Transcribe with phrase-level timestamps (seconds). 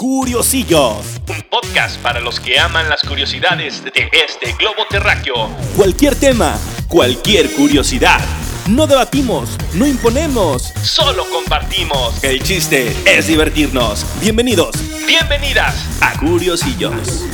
[0.00, 1.20] Curiosillos.
[1.28, 5.50] Un podcast para los que aman las curiosidades de este globo terráqueo.
[5.76, 8.18] Cualquier tema, cualquier curiosidad.
[8.66, 10.72] No debatimos, no imponemos.
[10.82, 12.24] Solo compartimos.
[12.24, 14.06] El chiste es divertirnos.
[14.22, 14.74] Bienvenidos
[15.06, 15.74] Bienvenidas.
[16.00, 17.26] a Curiosillos.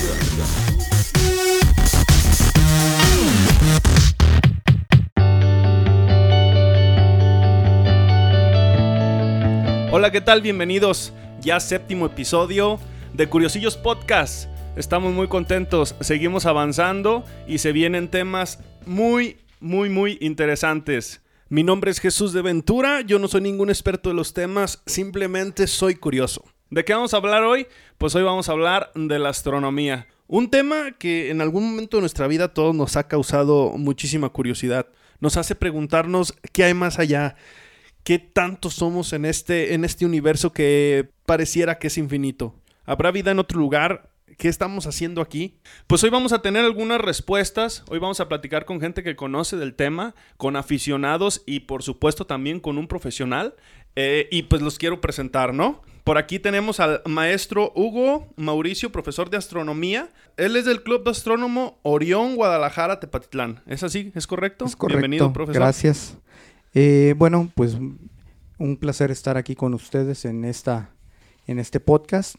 [9.92, 10.42] Hola, ¿qué tal?
[10.42, 12.78] Bienvenidos ya séptimo episodio
[13.12, 14.48] de Curiosillos Podcast.
[14.76, 21.22] Estamos muy contentos, seguimos avanzando y se vienen temas muy, muy, muy interesantes.
[21.48, 25.66] Mi nombre es Jesús de Ventura, yo no soy ningún experto de los temas, simplemente
[25.66, 26.44] soy curioso.
[26.70, 27.68] ¿De qué vamos a hablar hoy?
[27.98, 30.08] Pues hoy vamos a hablar de la astronomía.
[30.26, 34.88] Un tema que en algún momento de nuestra vida todos nos ha causado muchísima curiosidad.
[35.20, 37.36] Nos hace preguntarnos qué hay más allá,
[38.06, 42.54] qué tanto somos en este, en este universo que pareciera que es infinito.
[42.84, 44.10] ¿Habrá vida en otro lugar?
[44.38, 45.58] ¿Qué estamos haciendo aquí?
[45.88, 47.82] Pues hoy vamos a tener algunas respuestas.
[47.90, 52.28] Hoy vamos a platicar con gente que conoce del tema, con aficionados y por supuesto
[52.28, 53.56] también con un profesional.
[53.96, 55.82] Eh, y pues los quiero presentar, ¿no?
[56.04, 60.10] Por aquí tenemos al maestro Hugo Mauricio, profesor de astronomía.
[60.36, 63.62] Él es del Club de Astrónomo Orión Guadalajara Tepatitlán.
[63.66, 64.12] ¿Es así?
[64.14, 64.64] ¿Es correcto?
[64.64, 65.00] Es correcto.
[65.00, 65.60] Bienvenido, profesor.
[65.60, 66.16] Gracias.
[66.78, 67.78] Eh, bueno, pues
[68.58, 70.90] un placer estar aquí con ustedes en esta
[71.46, 72.36] en este podcast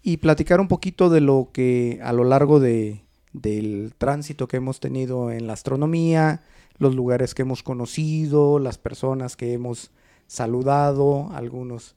[0.00, 4.80] y platicar un poquito de lo que a lo largo de, del tránsito que hemos
[4.80, 6.40] tenido en la astronomía,
[6.78, 9.90] los lugares que hemos conocido, las personas que hemos
[10.28, 11.94] saludado, algunos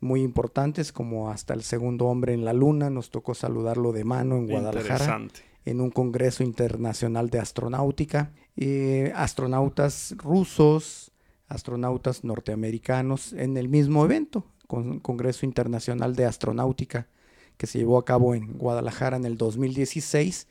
[0.00, 4.36] muy importantes como hasta el segundo hombre en la luna, nos tocó saludarlo de mano
[4.36, 5.28] en Guadalajara
[5.64, 8.32] en un congreso internacional de astronáutica.
[8.56, 11.12] Eh, astronautas rusos,
[11.50, 17.08] astronautas norteamericanos en el mismo evento, con Congreso Internacional de Astronáutica,
[17.58, 20.46] que se llevó a cabo en Guadalajara en el 2016,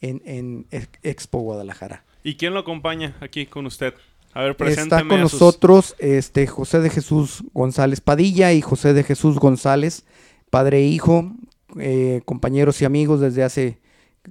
[0.00, 2.04] en, en Ex- Expo Guadalajara.
[2.22, 3.94] ¿Y quién lo acompaña aquí con usted?
[4.34, 8.60] A ver, Está presénteme con a sus- nosotros este, José de Jesús González Padilla y
[8.62, 10.04] José de Jesús González,
[10.50, 11.32] padre e hijo,
[11.78, 13.78] eh, compañeros y amigos desde hace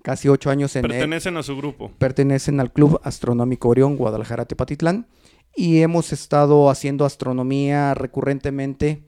[0.04, 1.92] casi ocho años en, Pertenecen a su grupo.
[1.98, 5.06] pertenecen al Club Astronómico Orión Guadalajara Tepatitlán
[5.56, 9.04] y hemos estado haciendo astronomía recurrentemente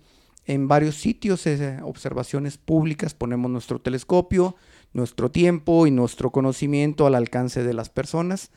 [0.45, 4.55] en varios sitios, eh, observaciones públicas, ponemos nuestro telescopio,
[4.91, 8.51] nuestro tiempo y nuestro conocimiento al alcance de las personas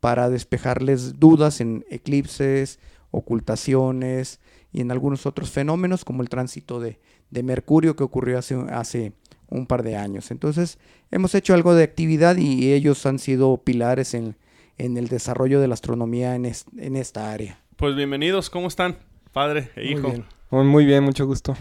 [0.00, 2.78] para despejarles dudas en eclipses,
[3.10, 4.40] ocultaciones
[4.72, 9.12] y en algunos otros fenómenos como el tránsito de, de Mercurio que ocurrió hace, hace
[9.48, 10.30] un par de años.
[10.30, 10.78] Entonces
[11.10, 14.36] hemos hecho algo de actividad y ellos han sido pilares en,
[14.84, 17.58] en el desarrollo de la astronomía en, es- en esta área.
[17.76, 18.96] Pues bienvenidos, ¿cómo están?
[19.32, 20.08] Padre e Muy hijo.
[20.10, 20.24] bien.
[20.50, 21.56] Oh, Muy bien, mucho gusto.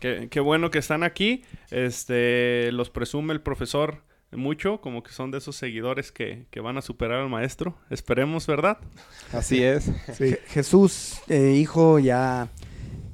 [0.00, 1.42] Qué, qué bueno que están aquí.
[1.70, 4.02] Este, los presume el profesor
[4.32, 7.76] mucho, como que son de esos seguidores que, que van a superar al maestro.
[7.90, 8.78] Esperemos, ¿verdad?
[9.32, 9.88] Así es.
[10.18, 12.48] Je- Jesús, eh, hijo, ya,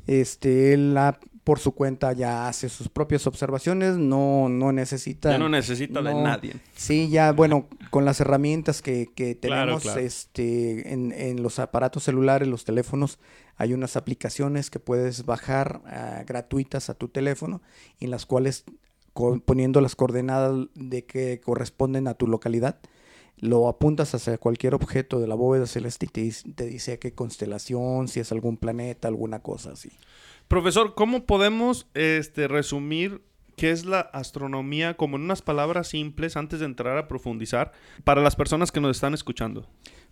[0.06, 5.30] este, él ha- por su cuenta ya hace sus propias observaciones, no, no necesita...
[5.30, 6.54] Ya no necesita de nadie.
[6.76, 10.00] Sí, ya, bueno, con las herramientas que, que tenemos claro.
[10.00, 13.18] Este, en, en los aparatos celulares, los teléfonos,
[13.56, 17.62] hay unas aplicaciones que puedes bajar ah, gratuitas a tu teléfono,
[18.00, 18.64] en las cuales
[19.44, 22.78] poniendo las coordenadas de que corresponden a tu localidad,
[23.38, 26.96] lo apuntas hacia cualquier objeto de la bóveda celeste y te, dice- te dice a
[26.98, 29.90] qué constelación, si es algún planeta, alguna cosa así.
[30.50, 33.22] Profesor, ¿cómo podemos este, resumir
[33.54, 37.70] qué es la astronomía como en unas palabras simples antes de entrar a profundizar
[38.02, 39.68] para las personas que nos están escuchando?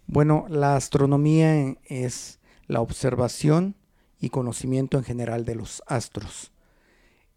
[0.07, 2.39] Bueno, la astronomía es
[2.69, 3.75] la observación
[4.21, 6.53] y conocimiento en general de los astros.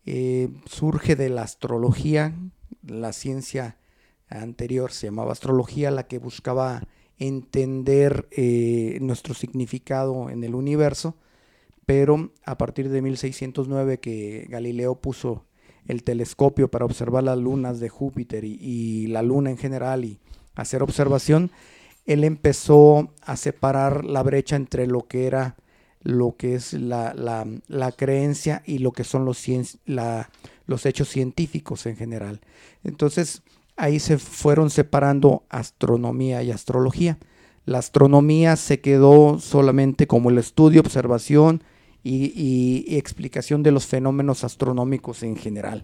[0.06, 2.36] Eh, surge de la astrología,
[2.86, 3.80] la ciencia
[4.30, 6.84] anterior se llamaba astrología, la que buscaba
[7.18, 11.18] entender eh, nuestro significado en el universo,
[11.92, 15.44] pero a partir de 1609 que Galileo puso
[15.90, 20.18] el telescopio para observar las lunas de Júpiter y, la luna en general y
[20.56, 21.52] hacer observación,
[22.06, 25.58] él empezó a separar la brecha entre lo que era
[26.02, 30.30] lo que es la, la- la creencia y lo que son los, cien- la-
[30.68, 32.40] los hechos científicos en general.
[32.86, 33.42] Entonces
[33.76, 37.18] ahí se fueron separando astronomía y astrología.
[37.66, 41.62] La astronomía se quedó solamente como el estudio, observación
[42.04, 45.84] y, y- y explicación de los fenómenos astronómicos en general.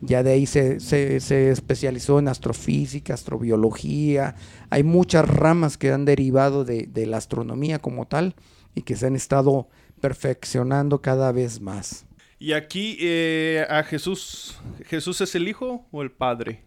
[0.00, 4.36] Ya de ahí se, se- se especializó en astrofísica, astrobiología.
[4.70, 8.34] Hay muchas ramas que han derivado de, de la astronomía como tal
[8.74, 9.68] y que se han estado
[10.00, 12.06] perfeccionando cada vez más.
[12.38, 16.62] Y aquí eh, a Jesús, ¿Jesús es el Hijo o el Padre?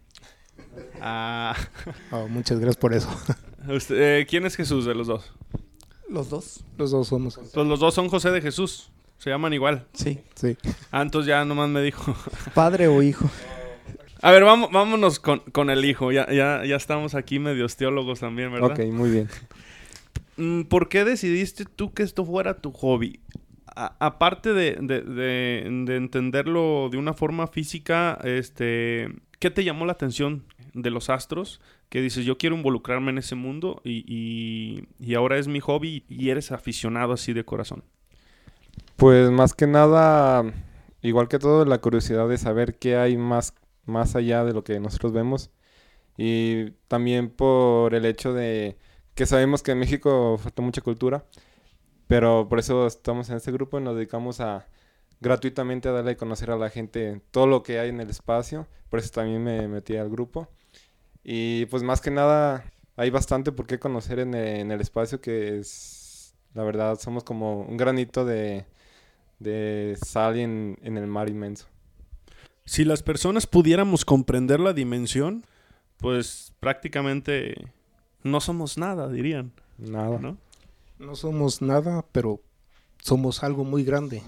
[1.00, 1.56] Ah,
[2.10, 3.08] Oh, muchas gracias por eso.
[3.74, 5.32] usted- eh, ¿Quién es Jesús de los dos?
[6.12, 6.64] Los dos.
[6.78, 7.38] Los dos somos.
[7.52, 8.90] Pues los dos son José de Jesús.
[9.18, 9.86] Se llaman igual.
[9.92, 10.18] Sí.
[10.34, 10.56] Sí.
[10.90, 12.14] Ah, entonces ya nomás me dijo.
[12.54, 13.30] Padre o hijo.
[14.20, 16.12] A ver, vamos, vámonos con, con el hijo.
[16.12, 18.72] Ya, ya, ya estamos aquí medios teólogos también, ¿verdad?
[18.72, 19.28] Ok, muy bien.
[20.36, 23.20] Mm, ¿Por qué decidiste tú que esto fuera tu hobby?
[23.74, 29.86] A- aparte de, de- de- de entenderlo de una forma física, este, ¿qué te llamó
[29.86, 30.44] la atención
[30.74, 31.60] de los astros?
[31.92, 36.04] Que dices, yo quiero involucrarme en ese mundo y, y- y ahora es mi hobby
[36.10, 37.84] y eres aficionado así de corazón.
[38.96, 40.44] Pues más que nada,
[41.02, 43.54] igual que todo, la curiosidad de saber qué hay más,
[43.86, 45.50] más allá de lo que nosotros vemos.
[46.18, 48.78] Y también por el hecho de
[49.16, 51.26] que sabemos que en México falta mucha cultura,
[52.08, 54.68] pero por eso estamos en este grupo y nos dedicamos a
[55.20, 58.68] gratuitamente a darle a conocer a la gente todo lo que hay en el espacio.
[58.90, 60.48] Por eso también me metí al grupo.
[61.24, 62.64] Y pues más que nada,
[62.96, 67.24] hay bastante por qué conocer en el, en el espacio que es, la verdad, somos
[67.24, 68.66] como un granito de,
[69.38, 71.66] de sal en, en el mar inmenso.
[72.64, 75.44] Si las personas pudiéramos comprender la dimensión,
[75.98, 77.54] pues prácticamente
[78.22, 80.18] no somos nada, dirían, Nada.
[80.18, 80.38] ¿no?
[80.98, 82.40] No somos nada, pero
[83.00, 84.22] somos algo muy grande.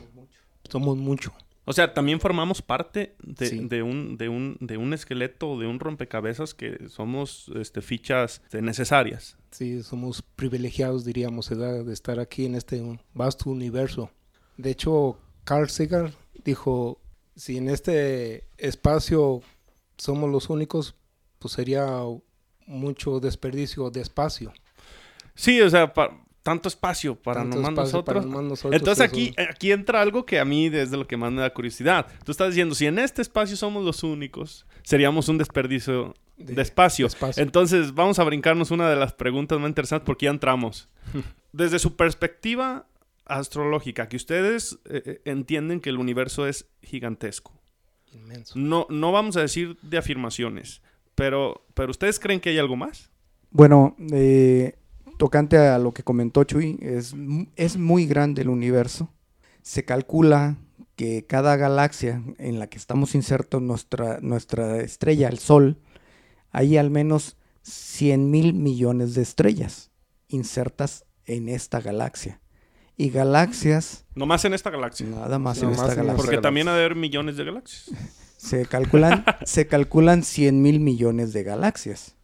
[0.68, 1.32] Somos mucho.
[1.66, 3.58] O sea, también formamos parte de, Sí.
[3.68, 9.38] de un, de, un, de un esqueleto, de un rompecabezas que somos este, fichas necesarias.
[9.50, 11.84] Sí, somos privilegiados, diríamos, ¿verdad?
[11.84, 12.82] de estar aquí en este
[13.14, 14.10] vasto universo.
[14.56, 16.12] De hecho, Carl Sagan
[16.44, 17.00] dijo,
[17.34, 19.40] si en este espacio
[19.96, 20.94] somos los únicos,
[21.38, 21.86] pues sería
[22.66, 24.52] mucho desperdicio de espacio.
[25.34, 28.26] Sí, o sea, pa- tanto espacio para Tanto nomás espacio para nosotros.
[28.32, 31.32] nomás nosotros, Entonces eso- aquí, aquí entra algo que a mí desde lo que más
[31.32, 32.06] me da curiosidad.
[32.24, 36.62] Tú estás diciendo, si en este espacio somos los únicos, seríamos un desperdicio de, De-
[36.62, 37.06] espacio.
[37.06, 37.42] de espacio.
[37.42, 40.88] Entonces vamos a brincarnos una de las preguntas más interesantes porque ya entramos.
[41.52, 42.86] Desde su perspectiva
[43.26, 47.52] astrológica, que ustedes eh, eh, entienden que el universo es gigantesco.
[48.12, 48.58] Inmenso.
[48.58, 50.82] No, no vamos a decir de afirmaciones,
[51.14, 53.10] pero, pero ¿ustedes creen que hay algo más?
[53.50, 54.76] Bueno, eh,
[55.18, 57.14] tocante a lo que comentó Chuy, es,
[57.56, 59.10] es muy grande el universo.
[59.62, 60.58] Se calcula
[60.96, 65.78] que cada galaxia en la que estamos insertos, nuestra, nuestra estrella, el Sol,
[66.50, 69.90] hay al menos 100 mil millones de estrellas
[70.28, 72.40] insertas en esta galaxia.
[72.96, 75.06] Y galaxias, Nomás en esta galaxia.
[75.06, 76.16] nada más en esta en galaxia.
[76.16, 77.90] Porque también ha de haber millones de galaxias.
[78.36, 82.14] Se calculan, se calculan 100 mil millones de galaxias.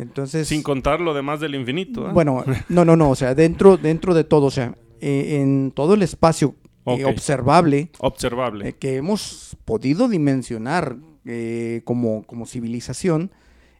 [0.00, 2.06] Entonces, Sin contar lo demás del infinito.
[2.06, 2.12] ¿ah?
[2.12, 5.94] Bueno, no, no, no, o sea, dentro, dentro de todo, o sea, eh, en todo
[5.94, 6.54] el espacio
[6.86, 8.68] eh, observable Observable.
[8.68, 13.30] eh, que hemos podido dimensionar eh, como, como civilización,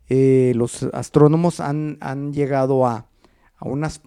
[0.08, 3.08] eh, los astrónomos han, han llegado a,
[3.56, 4.02] a unas,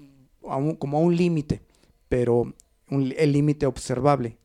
[0.48, 1.62] a un- como a un límite,
[2.10, 2.54] pero
[2.90, 4.38] un- el límite observable.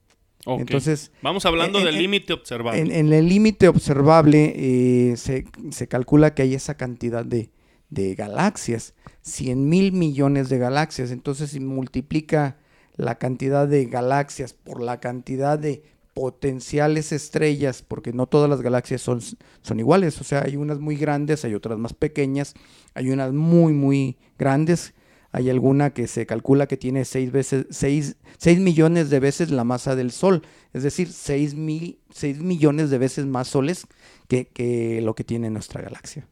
[0.47, 0.61] Ok.
[0.61, 2.81] Entonces, Vamos hablando en- del límite observable.
[2.81, 7.51] en, en el límite observable eh, se, se calcula que hay esa cantidad de,
[7.91, 11.11] de galaxias, 100 mil millones de galaxias.
[11.11, 12.57] Entonces, si multiplica
[12.97, 15.83] la cantidad de galaxias por la cantidad de
[16.15, 19.21] potenciales estrellas, porque no todas las galaxias son,
[19.63, 22.55] son iguales, o sea, hay unas muy grandes, hay otras más pequeñas,
[22.95, 24.95] hay unas muy, muy grandes,
[25.31, 29.63] hay alguna que se calcula que tiene seis veces, seis, seis millones de veces la
[29.63, 30.43] masa del Sol,
[30.73, 33.87] es decir, seis, mil, seis millones de veces más soles
[34.27, 36.27] que, que lo que tiene nuestra galaxia.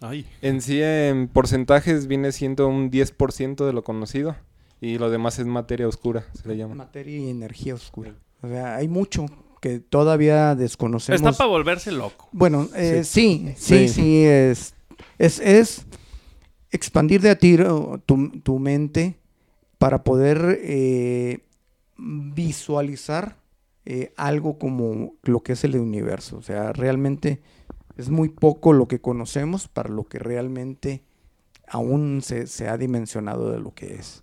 [0.00, 0.26] Ay.
[0.42, 4.36] En sí, en porcentajes viene siendo un 10% de lo conocido
[4.80, 6.74] y lo demás es materia oscura, se le llama.
[6.74, 8.14] Materia y energía oscura.
[8.42, 9.26] O sea, hay mucho
[9.60, 11.20] que todavía desconocemos.
[11.20, 12.28] Está para volverse loco.
[12.32, 14.24] Bueno, eh, sí, sí, sí, Sí.
[14.24, 14.74] es,
[15.18, 15.86] es, es
[16.70, 19.18] expandir de a tiro tu, tu mente
[19.78, 21.40] para poder eh,
[21.96, 23.36] visualizar
[23.84, 26.36] eh, algo como lo que es el universo.
[26.36, 27.40] O sea, realmente
[27.98, 31.02] es muy poco lo que conocemos para lo que realmente
[31.66, 34.22] aún se, se ha dimensionado de lo que es.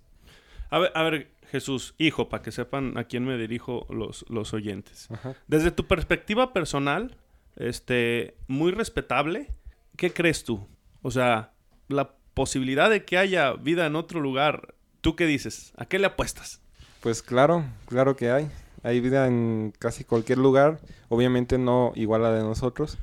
[0.70, 4.54] A ver, a ver, Jesús, hijo, para que sepan a quién me dirijo los, los
[4.54, 5.10] oyentes.
[5.12, 5.36] Ajá.
[5.48, 7.18] Desde tu perspectiva personal,
[7.58, 9.52] este, muy respetable,
[9.98, 10.66] ¿qué crees tú?
[11.02, 11.52] O sea,
[11.90, 15.74] la posibilidad de que haya vida en otro lugar, ¿tú qué dices?
[15.78, 16.62] ¿A qué le apuestas?
[17.02, 18.50] Pues claro, claro que hay.
[18.84, 20.80] Hay vida en casi cualquier lugar,
[21.10, 22.98] obviamente no igual a la de nosotros,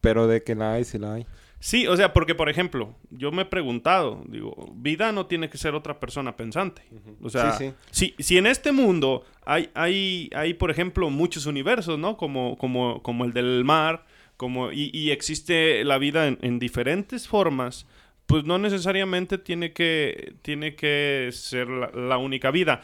[0.00, 1.26] pero de que la hay, sí la hay.
[1.62, 5.58] Sí, o sea, porque por ejemplo, yo me he preguntado, digo, vida no tiene que
[5.58, 6.82] ser otra persona pensante.
[7.22, 11.98] O sea, Sí, Si, si en este mundo hay, hay, hay, por ejemplo, muchos universos,
[11.98, 12.16] ¿no?
[12.16, 14.06] Como, como, como el del mar,
[14.38, 17.86] como, y, y existe la vida en, en diferentes formas,
[18.24, 22.80] pues no necesariamente tiene que, tiene que ser la, la única vida.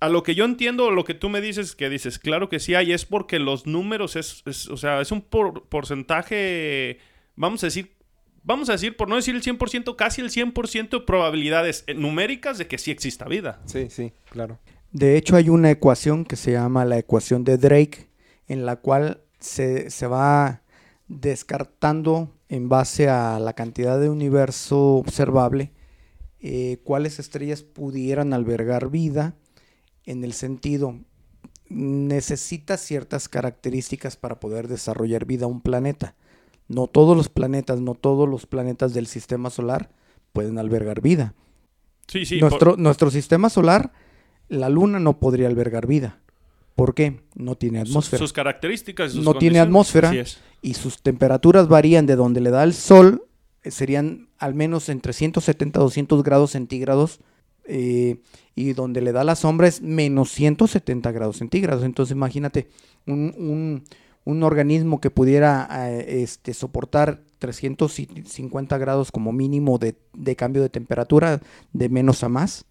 [0.00, 2.74] A lo que yo entiendo, lo que tú me dices, que dices, claro que sí
[2.74, 6.98] hay, es porque los números es, es- o sea, es un por- porcentaje,
[7.34, 7.92] vamos a decir,
[8.44, 12.66] vamos a decir, por no decir el 100%, casi el 100% de probabilidades numéricas de
[12.68, 13.60] que sí exista vida.
[13.66, 14.58] Sí, sí, claro.
[14.92, 18.08] De hecho, hay una ecuación que se llama la ecuación de Drake,
[18.46, 20.62] en la cual se, se va
[21.08, 25.72] descartando en base a la cantidad de universo observable
[26.40, 29.34] eh, cuáles estrellas pudieran albergar vida
[30.08, 30.98] en el sentido
[31.68, 36.14] necesita ciertas características para poder desarrollar vida un planeta.
[36.66, 39.90] No todos los planetas, no todos los planetas del sistema solar
[40.32, 41.34] pueden albergar vida.
[42.06, 42.40] Sí, sí.
[42.40, 43.92] nuestro, nuestro sistema solar,
[44.48, 46.20] la luna no podría albergar vida.
[46.74, 47.20] ¿Por qué?
[47.34, 48.18] No tiene atmósfera.
[48.18, 49.12] Sus, características.
[49.12, 50.10] sus No tiene atmósfera.
[50.62, 53.26] Y sus temperaturas varían de donde le da el sol,
[53.62, 57.20] eh, serían al menos entre 170 a 200 grados centígrados.
[57.68, 58.20] Eh,
[58.54, 61.84] y donde le da la sombra es menos 170 grados centígrados.
[61.84, 62.68] Entonces imagínate
[63.06, 63.84] un, un-
[64.24, 70.68] un organismo que pudiera eh, este, soportar 350 grados como mínimo de, de cambio de
[70.68, 71.40] temperatura
[71.72, 72.66] de menos a más.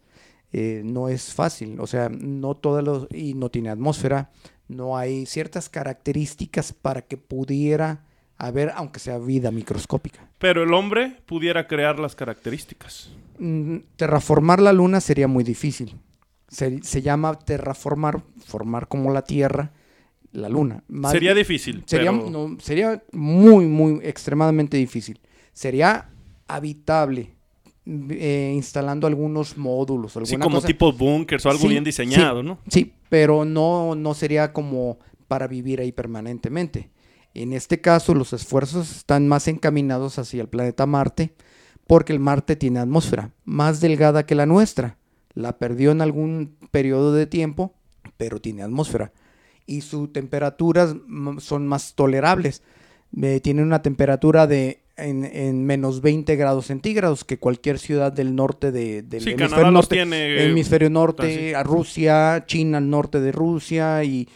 [0.54, 4.32] eh, no es fácil, o sea, no todos los, y no tiene atmósfera,
[4.70, 8.06] no hay ciertas características para que pudiera
[8.38, 10.28] haber, aunque sea vida microscópica.
[10.38, 13.10] Pero el hombre pudiera crear las características.
[13.40, 15.96] Mm, Terraformar la luna sería muy difícil.
[16.48, 19.72] Se, se llama terraformar, formar como la Tierra,
[20.32, 20.84] la luna.
[20.88, 21.84] Más Sería difícil.
[21.86, 25.20] Sería, pero- no, sería muy, muy, extremadamente difícil.
[25.54, 26.10] Sería
[26.48, 27.34] habitable,
[27.86, 30.68] eh, instalando algunos módulos, alguna Sí, como cosa.
[30.68, 32.60] tipo bunkers o algo Sí, bien diseñado, sí, ¿no?
[32.70, 36.90] Sí, pero no, no sería como para vivir ahí permanentemente.
[37.42, 41.34] En este caso, los esfuerzos están más encaminados hacia el planeta Marte,
[41.86, 44.98] porque el Marte tiene atmósfera más delgada que la nuestra.
[45.34, 47.76] La perdió en algún periodo de tiempo,
[48.18, 49.12] pero tiene atmósfera.
[49.66, 50.96] Y sus temperaturas
[51.40, 52.64] son más tolerables.
[53.22, 58.36] Eh, tiene una temperatura de en, en menos 20 grados centígrados que cualquier ciudad del
[58.36, 60.44] norte de, del Sí, hemisferio Canadá norte tiene.
[60.46, 61.54] hemisferio norte, así.
[61.54, 64.28] a Rusia, China al norte de Rusia y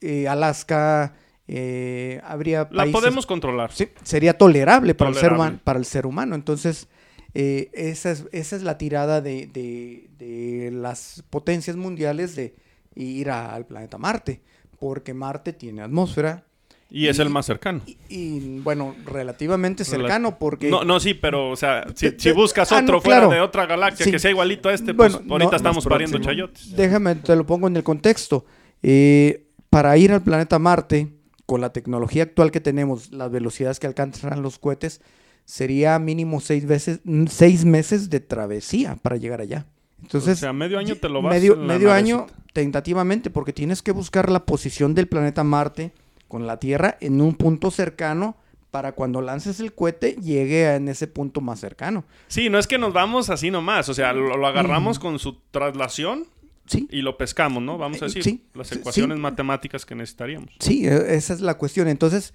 [0.00, 1.14] eh, Alaska.
[1.48, 3.72] Eh, habría La podemos controlar.
[3.72, 5.32] Sí, sería tolerable para, El, ser
[5.62, 6.34] para el ser humano.
[6.34, 6.88] Entonces,
[7.34, 12.54] eh, esa, es, esa es la tirada de, de- de las potencias mundiales de
[12.94, 14.40] ir a- al planeta Marte,
[14.78, 16.44] porque Marte tiene atmósfera
[16.90, 17.80] Y es el más cercano.
[17.86, 20.70] y, y, bueno, relativamente Rela- cercano porque...
[20.70, 23.32] No, no, sí, pero, o sea, si, buscas ah, no, otro fuera claro.
[23.34, 24.12] de otra galaxia Sí.
[24.12, 26.76] que sea igualito a este, Bueno, pues ahorita no- estamos pariendo chayotes.
[26.76, 28.44] Déjame, te lo pongo en el contexto.
[28.82, 31.08] Eh, para ir al planeta Marte,
[31.46, 35.00] con la tecnología actual que tenemos, las velocidades que alcanzan los cohetes,
[35.44, 39.66] sería mínimo seis, veces, seis meses de travesía para llegar allá.
[40.02, 43.52] Entonces, o sea, medio año te lo vas medio, en la medio año tentativamente, porque
[43.52, 45.92] tienes que buscar la posición del planeta Marte
[46.28, 48.36] con la Tierra en un punto cercano
[48.70, 52.04] para cuando lances el cohete llegue a- en ese punto más cercano.
[52.26, 53.88] Sí, no es que nos vamos así nomás.
[53.88, 56.26] O sea, lo, lo agarramos con su traslación
[56.66, 57.76] Sí, y lo pescamos, ¿no?
[57.78, 59.20] Vamos a Eh, decir, sí, las ecuaciones sí.
[59.22, 60.50] matemáticas que necesitaríamos.
[60.60, 61.88] Sí, e- esa es la cuestión.
[61.88, 62.32] Entonces,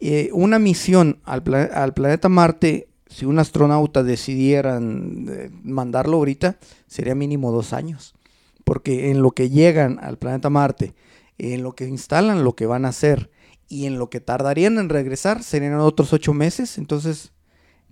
[0.00, 6.58] eh, una misión al, pla- al planeta Marte, si un astronauta decidieran eh, mandarlo ahorita,
[6.86, 8.14] sería mínimo dos años.
[8.64, 10.94] Porque en lo que llegan al planeta Marte,
[11.38, 13.30] en lo que instalan lo que van a hacer
[13.68, 16.78] y en lo que tardarían en regresar, serían otros ocho meses.
[16.78, 17.32] Entonces,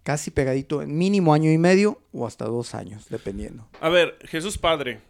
[0.02, 3.68] casi pegadito, en mínimo año y medio o hasta dos años, dependiendo.
[3.80, 5.00] A ver, Jesús Padre.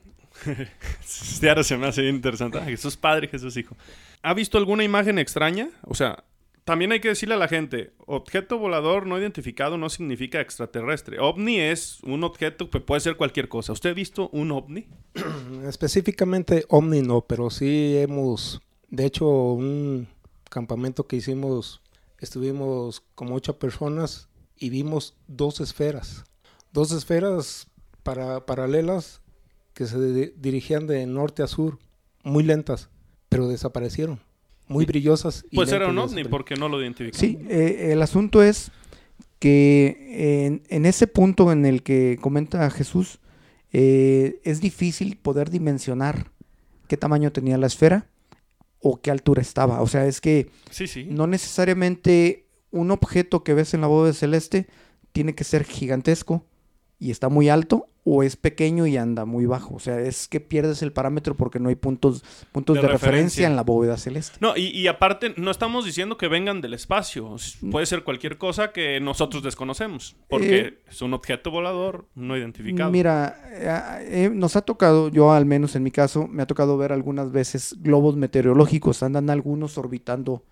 [1.49, 2.61] Ahora se me hace interesante.
[2.61, 3.77] Jesús Padre, Jesús Hijo.
[4.23, 5.71] ¿Ha visto alguna imagen extraña?
[5.83, 6.25] O sea,
[6.65, 11.19] también hay que decirle a la gente, objeto volador no identificado no significa extraterrestre.
[11.19, 13.73] OVNI es un objeto que puede ser cualquier cosa.
[13.73, 14.87] ¿Usted ha visto un OVNI?
[15.67, 20.09] Específicamente Omni no, pero sí hemos, de hecho, un
[20.49, 21.83] campamento que hicimos,
[22.19, 26.25] estuvimos como ocho personas y vimos dos esferas,
[26.73, 27.69] dos esferas
[28.03, 29.20] para, paralelas
[29.81, 31.79] que se di- dirigían de norte a sur,
[32.23, 32.91] muy lentas,
[33.31, 34.21] pero desaparecieron,
[34.69, 35.47] muy brillosas.
[35.51, 37.17] y Pues era un OVNI porque no lo identificó.
[37.17, 38.73] Sí, eh, el asunto es
[39.39, 43.21] que en, en ese punto en el que comenta Jesús,
[43.73, 46.31] eh, es difícil poder dimensionar
[46.87, 48.07] qué tamaño tenía la esfera
[48.81, 49.81] o qué altura estaba.
[49.81, 51.07] O sea, es que Sí, sí.
[51.11, 54.67] no necesariamente un objeto que ves en la bóveda celeste
[55.13, 56.45] tiene que ser gigantesco
[57.01, 59.75] y está muy alto o es pequeño y anda muy bajo.
[59.75, 63.11] O sea, es que pierdes el parámetro porque no hay puntos, puntos De de, referencia.
[63.11, 63.47] referencia.
[63.47, 64.39] en la bóveda celeste.
[64.41, 67.35] No, y, y aparte, no estamos diciendo que vengan del espacio.
[67.37, 70.17] S- Puede ser cualquier cosa que nosotros desconocemos.
[70.29, 72.91] Porque Eh, es un objeto volador no identificado.
[72.91, 76.77] Mira, eh, eh, nos ha tocado, yo al menos en mi caso, me ha tocado
[76.79, 79.03] ver algunas veces globos meteorológicos.
[79.03, 80.45] Andan algunos orbitando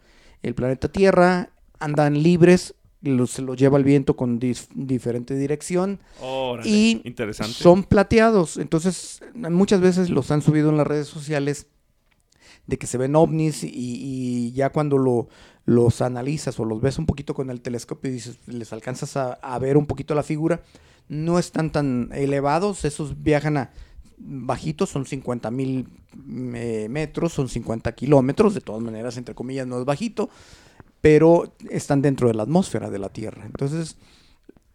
[0.43, 1.51] el planeta Tierra,
[1.81, 7.53] andan libres, los, se los lleva el viento con diferente dirección Órale, y interesante.
[7.55, 8.57] son plateados.
[8.57, 11.67] Entonces, muchas veces los han subido en las redes sociales
[12.67, 15.29] de que se ven ovnis y, y ya cuando lo,
[15.65, 19.33] los analizas o los ves un poquito con el telescopio y dices, les alcanzas a,
[19.35, 20.63] a ver un poquito la figura,
[21.09, 23.71] no están tan elevados, esos viajan a
[24.19, 25.89] bajitos, son 50 mil
[26.55, 30.29] eh, metros, son 50 kilómetros, de todas maneras, entre comillas, no es bajito,
[31.01, 33.45] pero están dentro de la atmósfera de la Tierra.
[33.47, 33.97] Entonces,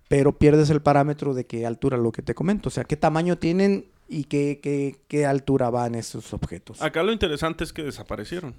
[0.08, 3.38] pero pierdes el parámetro de qué altura, lo que te comento, o sea, qué tamaño
[3.38, 6.82] tienen y qué, qué, qué altura van esos objetos.
[6.82, 8.53] Acá lo interesante es que desaparecieron.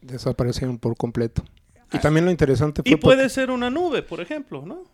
[0.00, 1.44] Desaparecieron por completo.
[1.92, 2.90] Y también lo interesante fue...
[2.90, 4.84] Y porque- puede ser una nube, por ejemplo, ¿no?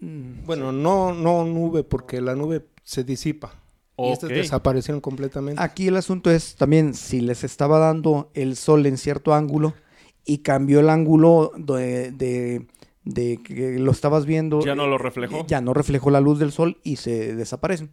[0.00, 3.54] Mm, Bueno, no, no nube, porque la nube se disipa.
[3.98, 4.36] Y estos Ok.
[4.36, 5.62] desaparecieron completamente.
[5.62, 9.74] Aquí el asunto es también si les estaba dando el sol en cierto ángulo
[10.24, 12.66] y cambió el ángulo de, de-
[13.04, 14.60] de que lo estabas viendo.
[14.64, 15.44] Ya no lo eh, reflejó.
[15.48, 17.90] Ya no reflejó la luz del sol y se desaparecen.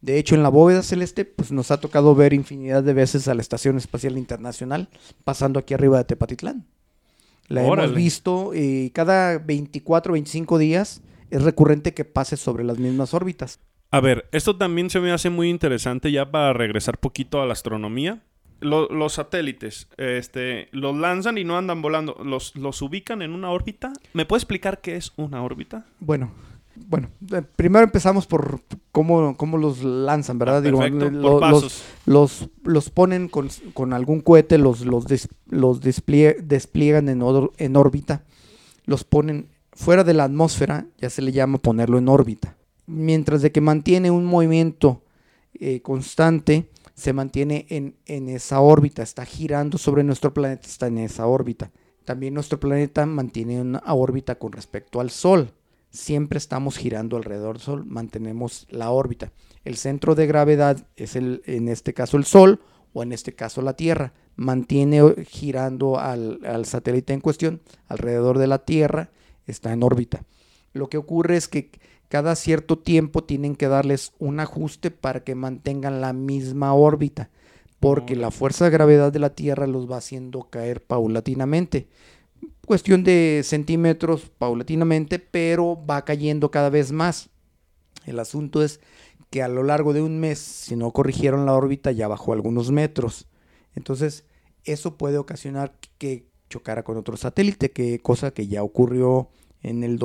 [0.00, 3.34] De hecho, en la bóveda celeste, pues nos ha tocado ver infinidad de veces a
[3.34, 4.88] la Estación Espacial Internacional
[5.24, 6.66] pasando aquí arriba de Tepatitlán.
[7.48, 7.84] La Órale.
[7.88, 13.60] hemos visto y cada 24, 25 días es recurrente que pase sobre las mismas órbitas.
[13.90, 17.54] A ver, esto también se me hace muy interesante ya para regresar poquito a la
[17.54, 18.22] astronomía.
[18.60, 22.16] Lo- los satélites, este, los lanzan y no andan volando.
[22.24, 23.92] Los, los ubican en una órbita.
[24.14, 25.86] ¿Me puede explicar qué es una órbita?
[26.00, 26.32] Bueno,
[26.74, 28.60] bueno, eh, primero empezamos por
[28.92, 30.58] cómo, cómo los lanzan, ¿verdad?
[30.58, 31.84] Ah, Digo, perfecto, lo- por los, pasos.
[32.06, 37.52] los, los ponen con, con algún cohete, los, los, des- los desplie- despliegan en, or-
[37.58, 38.24] en órbita,
[38.86, 42.56] los ponen fuera de la atmósfera, ya se le llama ponerlo en órbita.
[42.86, 45.02] Mientras de que mantiene un movimiento
[45.60, 50.98] eh, constante, se mantiene en, en esa órbita, está girando sobre nuestro planeta, está en
[50.98, 51.70] esa órbita.
[52.04, 55.52] También nuestro planeta mantiene una órbita con respecto al Sol.
[55.90, 59.30] Siempre estamos girando alrededor del Sol, mantenemos la órbita.
[59.64, 62.60] El centro de gravedad es el, en este caso el Sol
[62.92, 64.12] o en este caso la Tierra.
[64.34, 69.10] Mantiene eh, girando al, al satélite en cuestión alrededor de la Tierra,
[69.46, 70.24] está en órbita.
[70.72, 71.70] Lo que ocurre es que
[72.08, 77.30] cada cierto tiempo tienen que darles un ajuste para que mantengan la misma órbita,
[77.80, 81.88] porque la fuerza de gravedad de la Tierra los va haciendo caer paulatinamente.
[82.66, 87.30] Cuestión de centímetros paulatinamente, pero va cayendo cada vez más.
[88.06, 88.80] El asunto es
[89.30, 92.70] que a lo largo de un mes, si no corrigieron la órbita, ya bajó algunos
[92.70, 93.26] metros.
[93.74, 94.24] Entonces,
[94.64, 99.28] eso puede ocasionar que chocara con otro satélite, que cosa que ya ocurrió
[99.62, 99.98] en el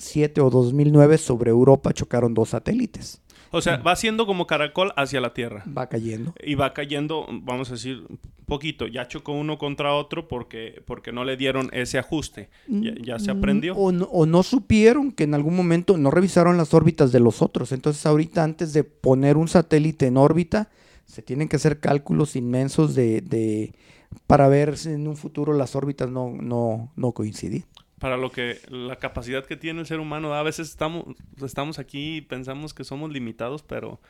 [0.00, 3.20] 2007 o 2009 sobre Europa chocaron dos satélites.
[3.52, 5.64] O sea, va siendo como caracol hacia la Tierra.
[5.66, 6.32] Va cayendo.
[6.40, 8.06] Y va cayendo, vamos a decir,
[8.46, 8.86] poquito.
[8.86, 12.48] Ya chocó uno contra otro porque, porque no le dieron ese ajuste.
[12.68, 13.74] Ya, ya se aprendió.
[13.74, 17.42] O no, o no supieron que en algún momento no revisaron las órbitas de los
[17.42, 17.72] otros.
[17.72, 20.70] Entonces ahorita antes de poner un satélite en órbita,
[21.04, 23.74] se tienen que hacer cálculos inmensos de, de
[24.28, 27.64] para ver si en un futuro las órbitas no, no, no coinciden.
[28.00, 31.04] Para lo que la capacidad que tiene el ser humano, a veces estamos,
[31.44, 34.00] estamos aquí y pensamos que somos limitados, pero,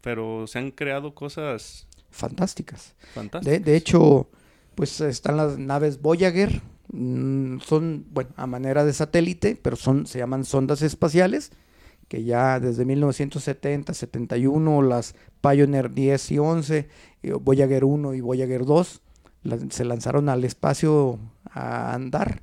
[0.00, 2.94] pero se han creado cosas Fantásticas.
[3.14, 3.60] fantásticas.
[3.60, 4.28] De, de hecho,
[4.74, 6.62] pues están las naves Voyager.
[6.92, 11.52] mm, Son, bueno, a manera de satélite, pero son, se llaman sondas espaciales,
[12.08, 16.88] que ya desde 1970, 71, las Pioneer 10 y 11,
[17.22, 19.02] eh, Voyager 1 y Voyager 2,
[19.42, 21.18] la- se lanzaron al espacio
[21.50, 22.42] a andar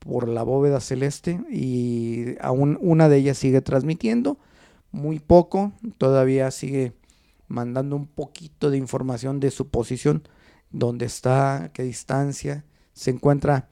[0.00, 4.38] por la bóveda celeste y aún una de ellas sigue transmitiendo,
[4.90, 6.94] muy poco, todavía sigue
[7.46, 10.22] mandando un poquito de información de su posición,
[10.70, 13.68] dónde está, qué distancia, se encuentra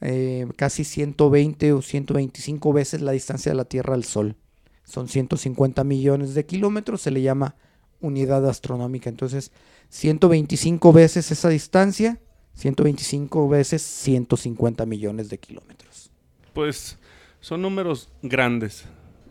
[0.00, 4.36] eh, casi 120 o 125 veces la distancia de la Tierra al Sol.
[4.84, 7.56] Son 150 millones de kilómetros, se le llama
[8.00, 9.10] unidad astronómica.
[9.10, 9.52] Entonces,
[9.90, 12.20] 125 veces esa distancia,
[12.54, 16.10] 125 veces 150 millones de kilómetros.
[16.52, 16.98] Pues
[17.40, 18.84] son números grandes.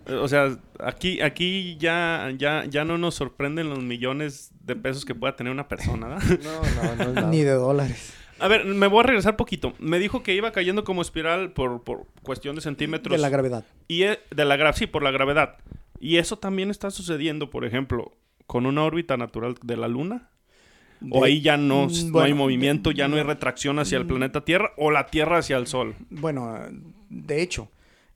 [0.07, 5.05] Eh, O sea, aquí, aquí ya, ya, ya no nos sorprenden los millones de pesos
[5.05, 6.07] que pueda tener una persona.
[6.07, 6.39] ¿verdad?
[6.43, 7.27] No, no, no.
[7.29, 8.13] Ni de dólares.
[8.39, 9.73] A ver, me voy a regresar poquito.
[9.79, 13.11] Me dijo que iba cayendo como espiral por, por cuestión de centímetros.
[13.11, 13.65] De la gravedad.
[13.89, 15.57] Y e- de la gra- sí, por la gravedad.
[15.99, 18.13] Y eso también está sucediendo, por ejemplo,
[18.47, 20.29] con una órbita natural de la Luna.
[21.11, 24.43] O ahí ya no, Mm, no hay movimiento, ya no hay retracción hacia el planeta
[24.43, 25.95] Tierra o la Tierra hacia el Sol.
[26.09, 26.57] Bueno,
[27.09, 27.69] de hecho,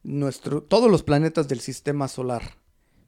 [0.04, 2.42] nuestro, todos los planetas del sistema solar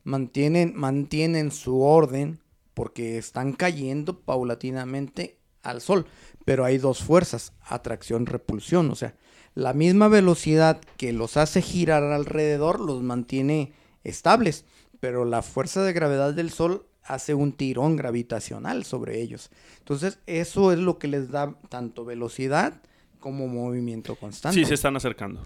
[0.03, 2.39] mantienen, mantienen su orden
[2.73, 6.05] porque están cayendo paulatinamente al Sol.
[6.45, 8.91] Pero hay dos fuerzas, atracción, repulsión.
[8.91, 9.15] O sea,
[9.55, 14.65] la misma velocidad que los hace girar alrededor los mantiene estables.
[14.99, 19.49] Pero la fuerza de gravedad del Sol hace un tirón gravitacional sobre ellos.
[19.79, 22.81] Entonces, eso es lo que les da tanto velocidad
[23.19, 24.59] como movimiento constante.
[24.59, 25.41] Sí, se están acercando.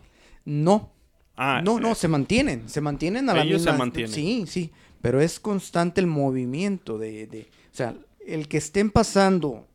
[0.46, 0.92] No,
[1.42, 4.12] Ah, no, no, eh, se mantienen, se mantienen a la Ellos se mantienen.
[4.12, 7.96] Sí, sí, pero es constante el movimiento de, de- o sea,
[8.28, 9.66] el que estén pasando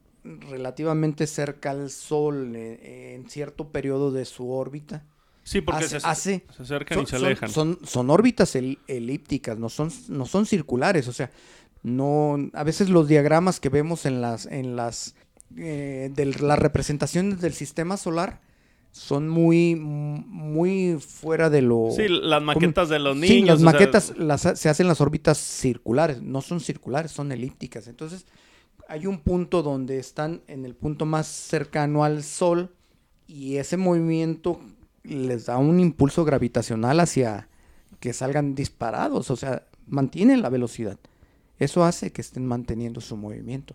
[0.50, 5.04] relativamente cerca al Sol eh, en cierto periodo de su órbita,
[5.42, 7.48] Sí, porque hace- se, hace- se acercan son, y se son- alejan.
[7.50, 11.30] son- son órbitas el- elípticas, no son, no son circulares, o sea,
[11.84, 15.14] no, a veces los diagramas que vemos en las, en las,
[15.56, 18.40] eh, de las representaciones del sistema solar
[18.90, 21.90] son muy, muy fuera de lo...
[21.94, 23.28] Sí, las maquetas de los niños.
[23.28, 27.86] Sí, las sea, maquetas las se hacen las órbitas circulares, no son circulares, son elípticas.
[27.86, 28.24] Entonces,
[28.88, 32.74] hay un punto donde están en el punto más cercano al Sol
[33.26, 34.58] y ese movimiento
[35.02, 37.48] les da un impulso gravitacional hacia
[38.00, 40.98] que salgan disparados, o sea, mantienen la velocidad.
[41.58, 43.74] Eso hace que estén manteniendo su movimiento.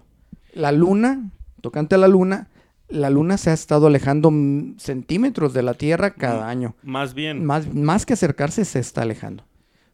[0.53, 2.49] La luna, tocante a la luna,
[2.89, 4.31] la luna se ha estado alejando
[4.77, 6.75] centímetros de la Tierra cada año.
[6.83, 7.45] Más bien.
[7.45, 9.43] Más, más que acercarse, se está alejando.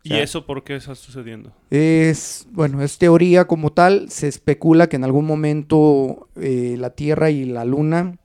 [0.04, 1.52] ¿Y sea, eso por qué está sucediendo?
[1.72, 4.10] Es, bueno, es teoría como tal.
[4.10, 8.18] Se especula que en algún momento eh, la Tierra y la Luna,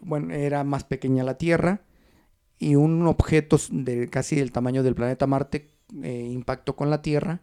[0.00, 1.82] bueno, era más pequeña la Tierra
[2.58, 5.70] y un objeto de casi del tamaño del planeta Marte
[6.02, 7.40] eh, impactó con la Tierra.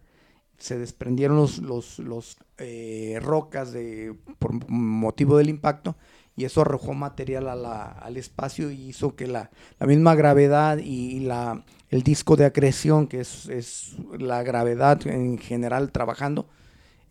[0.58, 5.96] Se desprendieron los, los, los, eh, rocas de, por motivo del impacto
[6.36, 10.78] y eso arrojó material a la- al espacio y hizo que la, la misma gravedad
[10.78, 16.48] y la, el disco de acreción, que es, es la gravedad en general trabajando,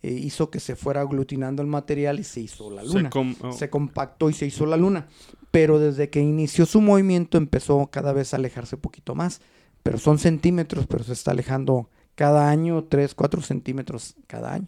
[0.01, 3.09] eh, hizo que se fuera aglutinando el material y se hizo la Se luna.
[3.09, 5.07] com- oh, Se compactó y se hizo la luna.
[5.51, 9.39] Pero desde que inició su movimiento empezó cada vez a alejarse un poquito más.
[9.83, 14.67] Pero son centímetros, pero se está alejando cada año 3, 4 centímetros cada año.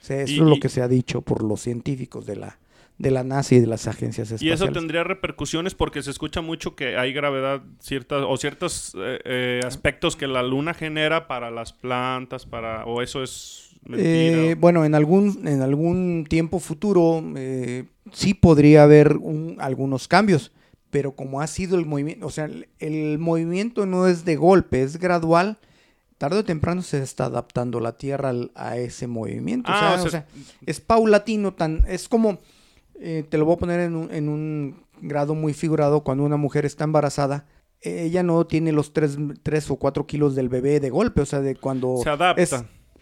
[0.00, 2.36] O sea, eso Y- es lo y- que se ha dicho por los científicos de
[2.36, 2.58] la,
[2.98, 4.60] de la NASA y de las agencias Y espaciales.
[4.60, 9.60] eso tendría repercusiones porque se escucha mucho que hay gravedad ciertas o ciertos eh, eh,
[9.64, 14.08] aspectos que la luna genera para las plantas, para o eso es mentira.
[14.10, 17.22] Eh, bueno, en algún, en algún tiempo futuro
[18.12, 20.52] sí podría haber un- algunos cambios,
[20.90, 24.82] pero como ha sido el movimiento, o sea, el, el movimiento no es de golpe,
[24.82, 25.58] es gradual.
[26.18, 29.70] Tarde o temprano se está adaptando la Tierra al- a ese movimiento.
[29.70, 30.26] o Ah, sea, o sea, o sea,
[30.66, 32.38] es paulatino, tan, es como,
[33.00, 36.36] eh, te lo voy a poner en un, en un grado muy figurado, cuando una
[36.36, 37.46] mujer está embarazada,
[37.80, 41.54] ella no tiene los 3, o 4 kilos del bebé de golpe, o sea, de
[41.54, 42.42] cuando se adapta.
[42.42, 42.52] es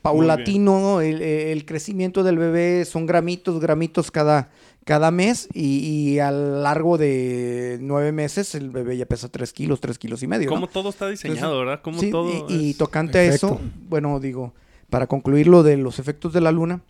[0.02, 4.50] paulatino el, el crecimiento del bebé, son gramitos, gramitos cada,
[4.86, 9.52] cada mes y, y a lo largo de nueve meses el bebé ya pesa 3
[9.52, 10.46] kilos, 3 kilos y medio.
[10.48, 10.54] ¿no?
[10.54, 11.82] Como todo está diseñado, ¿verdad?
[11.82, 12.46] Como Sí, todo.
[12.48, 14.54] y, y tocante a eso, bueno, digo,
[14.88, 16.82] para concluir lo de los efectos de la luna,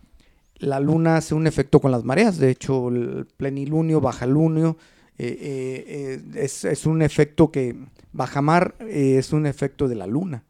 [0.59, 4.77] la luna hace un efecto con las mareas, de hecho el plenilunio, bajalunio,
[5.17, 7.75] eh, eh, eh, es, es un efecto que,
[8.13, 10.43] bajamar eh, es un efecto de la luna,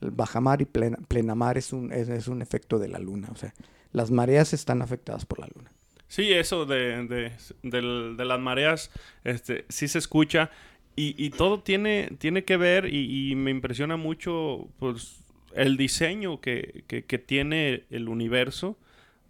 [0.00, 3.36] el bajamar y plena, plenamar es un, es, es un efecto de la luna, o
[3.36, 3.52] sea,
[3.92, 5.70] las mareas están afectadas por la luna.
[6.08, 8.90] Sí, eso de, de, de las mareas,
[9.24, 10.50] este, sí se escucha.
[10.96, 15.22] Y, y todo tiene, tiene que ver, y, y me impresiona mucho, pues,
[15.54, 18.78] el diseño que, que, que tiene el universo.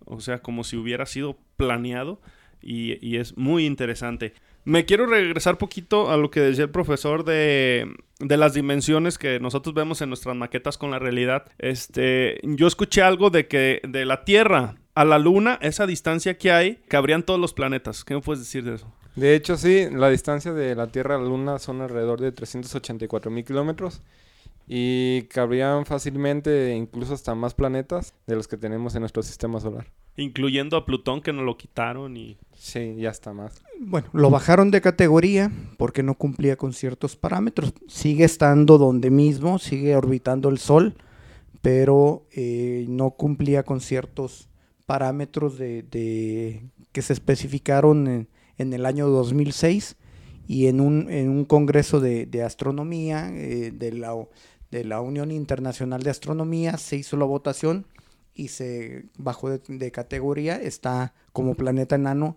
[0.07, 2.21] O sea, como si hubiera sido planeado.
[2.61, 4.33] Y, y es muy interesante.
[4.65, 9.39] Me quiero regresar poquito a lo que decía el profesor de, de las dimensiones que
[9.39, 11.47] nosotros vemos en nuestras maquetas con la realidad.
[11.59, 16.53] Este, yo escuché algo de que de la Tierra a la Luna, esa distancia que
[16.53, 18.05] hay, cabrían todos los planetas.
[18.05, 18.93] ¿Qué me puedes decir de eso?
[19.17, 23.31] De hecho, sí, la distancia de la Tierra a la Luna son alrededor de 384
[23.31, 24.03] mil kilómetros.
[24.67, 29.87] Y cabrían fácilmente incluso hasta más planetas de los que tenemos en nuestro sistema solar.
[30.17, 32.39] Incluyendo a Plutón que nos lo quitaron y...
[32.55, 33.63] Sí, ya está más.
[33.79, 37.75] Bueno, lo bajaron de categoría porque no cumplía con ciertos parámetros.
[37.89, 40.95] Sigue estando donde mismo, sigue orbitando el Sol,
[41.61, 44.49] pero eh, no cumplía con ciertos
[44.87, 49.97] parámetros de, que se especificaron en, el año 2006
[50.47, 54.15] y en un, en un congreso de, astronomía eh, de, la,
[54.71, 57.87] de la Unión Internacional de Astronomía se hizo la votación
[58.35, 62.37] y se bajó de, de categoría, está como planeta enano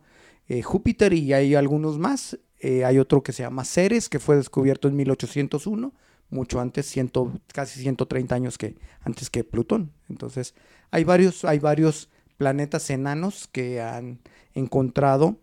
[0.50, 2.40] eh, Júpiter y hay algunos más.
[2.60, 5.94] Eh, hay otro que se llama Ceres, que fue descubierto en 1801,
[6.30, 9.92] mucho antes, ciento, casi 130 años que, antes que Plutón.
[10.10, 10.56] Entonces,
[10.90, 14.20] hay varios, hay varios planetas enanos que han
[14.54, 15.38] encontrado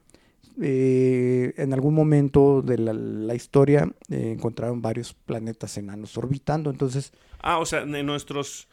[0.63, 6.71] eh, en algún momento de la, la historia eh, encontraron varios planetas enanos orbitando.
[6.71, 7.13] Entonces,
[7.47, 8.69] Ah, o sea, de nuestros,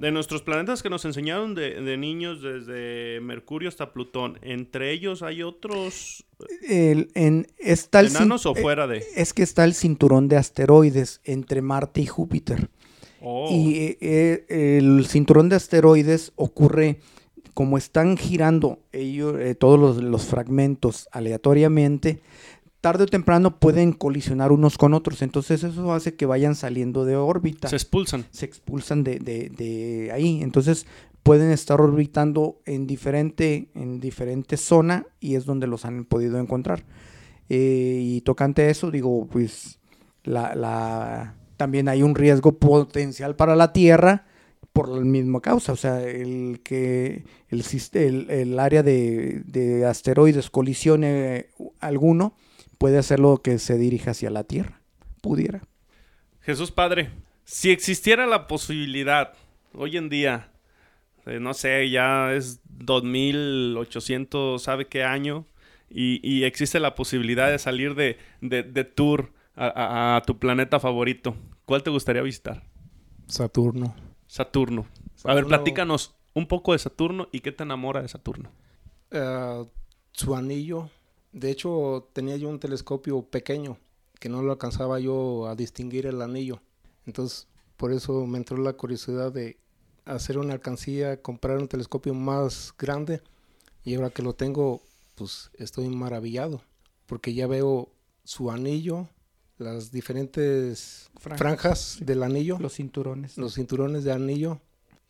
[0.00, 5.22] de nuestros planetas que nos enseñaron de, de niños desde Mercurio hasta Plutón, ¿entre ellos
[5.22, 6.24] hay otros
[6.68, 9.04] el, en, está el enanos o eh, fuera de?
[9.14, 12.70] es que está el cinturón de asteroides entre Marte y Júpiter.
[13.20, 13.98] Oh, Y eh,
[14.48, 16.98] eh, el cinturón de asteroides ocurre
[17.58, 22.20] como están girando ellos, eh, todos los, los fragmentos aleatoriamente,
[22.80, 25.22] tarde o temprano pueden colisionar unos con otros.
[25.22, 27.66] Entonces eso hace que vayan saliendo de órbita.
[27.66, 28.26] se expulsan.
[28.30, 30.40] se expulsan de, de- de ahí.
[30.40, 30.86] Entonces
[31.24, 36.84] pueden estar orbitando en diferente, en diferente zona y es donde los han podido encontrar.
[37.48, 39.80] Eh, y tocante a eso, digo, pues
[40.22, 44.26] la, la- también hay un riesgo potencial para la Tierra
[44.78, 45.72] por la misma causa.
[45.72, 51.46] O sea, el que el, el, el área de, de asteroides colisione
[51.80, 52.34] alguno
[52.78, 54.80] puede hacerlo que se dirija hacia la Tierra.
[55.20, 55.62] Pudiera.
[56.40, 57.10] Jesús Padre,
[57.44, 59.32] si existiera la posibilidad
[59.74, 60.50] hoy en día,
[61.26, 65.46] eh, no sé, ya es 2800, ¿sabe qué año?
[65.90, 70.38] Y, y existe la posibilidad de salir de, de- de tour a, a- a tu
[70.38, 71.34] planeta favorito.
[71.64, 72.62] ¿Cuál te gustaría visitar?
[73.26, 73.94] Saturno.
[74.28, 74.82] Saturno.
[75.24, 78.50] A ver, Saturno- platícanos un poco de Saturno y qué te enamora de Saturno.
[79.10, 79.64] Ah,
[80.12, 80.90] su anillo.
[81.32, 83.76] De hecho, tenía yo un telescopio pequeño
[84.20, 86.60] que no lo alcanzaba yo a distinguir el anillo.
[87.06, 89.58] Entonces, por eso me entró la curiosidad de
[90.04, 93.22] hacer una alcancía, comprar un telescopio más grande.
[93.84, 94.82] Y ahora que lo tengo,
[95.14, 96.62] pues estoy maravillado.
[97.06, 97.88] Porque ya veo
[98.24, 99.08] su anillo,
[99.58, 102.04] las diferentes Franjas, franjas, sí.
[102.04, 103.36] del anillo Los cinturones.
[103.36, 104.60] los cinturones de anillo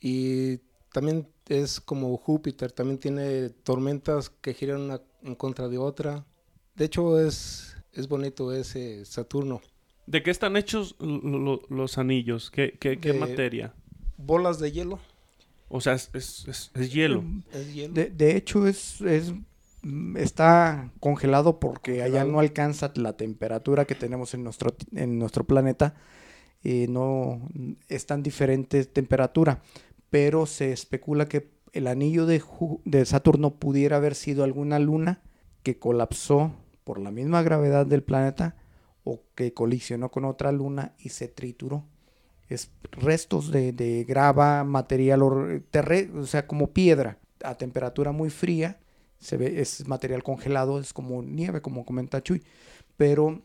[0.01, 0.59] y
[0.93, 6.25] también es como Júpiter, también tiene tormentas que giran una en contra de otra.
[6.77, 9.61] De hecho es, es bonito ese Saturno.
[10.07, 12.51] ¿De qué están hechos lo- lo- los anillos?
[12.51, 13.75] ¿Qué, qué- qué materia?
[14.17, 14.99] Bolas de hielo.
[15.69, 17.23] O sea, es, es- es- es hielo.
[17.53, 17.93] Es hielo.
[17.95, 19.45] De, de hecho, es, es, mm,
[20.17, 25.95] está congelado porque allá no alcanza la temperatura que tenemos en nuestro, en nuestro planeta.
[26.65, 27.41] eh, no
[27.89, 29.63] es tan diferente temperatura,
[30.11, 32.43] pero se especula que el anillo de,
[32.85, 35.21] de Saturno pudiera haber sido alguna luna
[35.63, 36.53] que colapsó
[36.85, 38.57] por la misma gravedad del planeta
[39.05, 41.85] o que colisionó con otra luna y se trituró.
[42.49, 45.21] Es restos de, de grava, material,
[45.71, 48.79] terre- o sea, como piedra a temperatura muy fría.
[49.21, 52.43] Se ve, es material congelado, es como nieve, como comenta Chuy.
[52.97, 53.41] Pero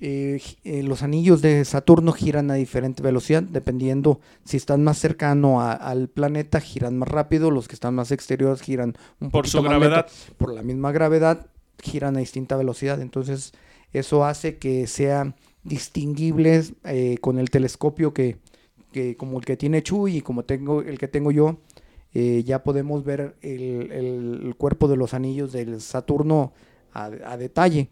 [0.00, 5.60] eh, eh, los anillos de Saturno giran a diferente velocidad, dependiendo si están más cercano
[5.60, 9.62] a- al planeta, giran más rápido, los que están más exteriores giran un Por su
[9.62, 10.06] más lento gravedad.
[10.36, 11.46] por la misma gravedad
[11.80, 13.00] giran a distinta velocidad.
[13.00, 13.52] Entonces,
[13.92, 18.38] eso hace que sean distinguibles eh, con el telescopio que,
[18.92, 21.58] que como el que tiene Chuy y como tengo el que tengo yo.
[22.14, 26.52] Eh, ya podemos ver el, el- cuerpo de los anillos del Saturno
[26.92, 27.88] a, a detalle.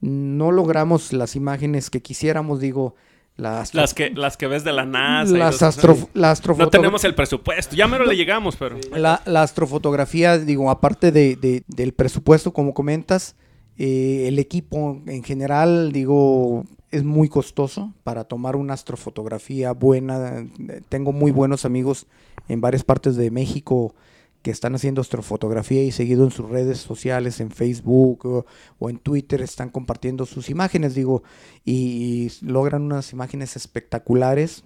[0.00, 2.94] No logramos las imágenes que quisiéramos, digo,
[3.36, 5.32] la astro- Las que, las que ves de la NASA.
[5.36, 7.74] las astro- la No astrofotogra- tenemos el presupuesto.
[7.74, 8.76] Ya mero le llegamos, pero...
[8.94, 13.34] la, la astrofotografía, digo, aparte de, de- del presupuesto, como comentas,
[13.78, 20.46] eh, el equipo en general, digo, es muy costoso para tomar una astrofotografía buena.
[20.88, 22.06] Tengo muy buenos amigos
[22.48, 23.94] en varias partes de México
[24.42, 28.46] que están haciendo astrofotografía y seguido en sus redes sociales, en Facebook o,
[28.78, 31.22] o en Twitter, están compartiendo sus imágenes, digo,
[31.64, 34.62] y, y logran unas imágenes espectaculares,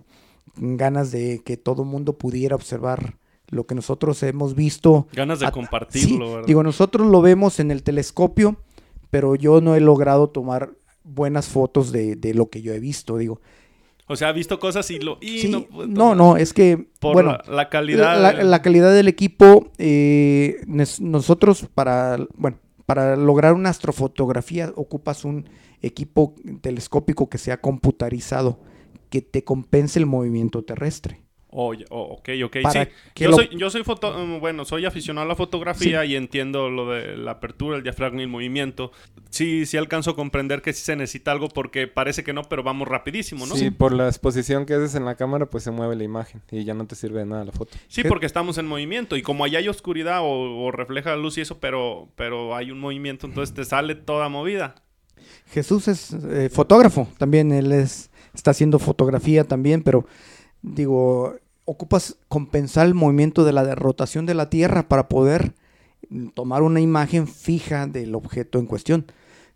[0.57, 3.15] ganas de que todo mundo pudiera observar
[3.51, 5.07] lo que nosotros hemos visto.
[5.13, 6.47] Ganas de a- compartirlo, sí, ¿verdad?
[6.49, 8.57] Digo, nosotros lo vemos en el telescopio,
[9.11, 10.73] pero yo no he logrado tomar
[11.05, 13.41] buenas fotos de, de lo que yo he visto, digo.
[14.07, 15.19] O sea, ha visto cosas y lo...
[15.21, 18.21] y Sí, no, puede no, no, es que, Por bueno, la, la calidad...
[18.21, 25.51] la, la calidad del equipo, eh, nosotros para, bueno, para lograr una astrofotografía ocupas un
[25.83, 28.61] equipo telescópico que sea computarizado,
[29.11, 31.21] que te compense el movimiento terrestre.
[31.51, 32.57] Oh, oh, ok, ok.
[32.63, 32.91] Para sí.
[33.17, 36.69] Yo, lo- soy, yo soy foto, mm, bueno, soy aficionado a la fotografía y entiendo
[36.69, 38.93] lo de la apertura, el diafragma y el movimiento.
[39.31, 42.63] Sí, sí alcanzo a comprender que sí se necesita algo porque parece que no, pero
[42.63, 43.57] vamos rapidísimo, ¿no?
[43.57, 46.65] Sí, por la exposición que haces en la cámara, pues se mueve la imagen y
[46.65, 47.77] ya no te sirve de nada la foto.
[47.89, 51.39] Sí, porque estamos en movimiento y como allá hay oscuridad o, o refleja la luz
[51.39, 54.75] y eso, pero, pero hay un movimiento, entonces te sale toda movida.
[55.51, 60.07] Jesús es eh, fotógrafo, también él es, está haciendo fotografía también, pero
[60.63, 65.55] digo, ocupas compensar el movimiento de la rotación de la Tierra para poder
[66.09, 69.07] mm, tomar una imagen fija del objeto en cuestión.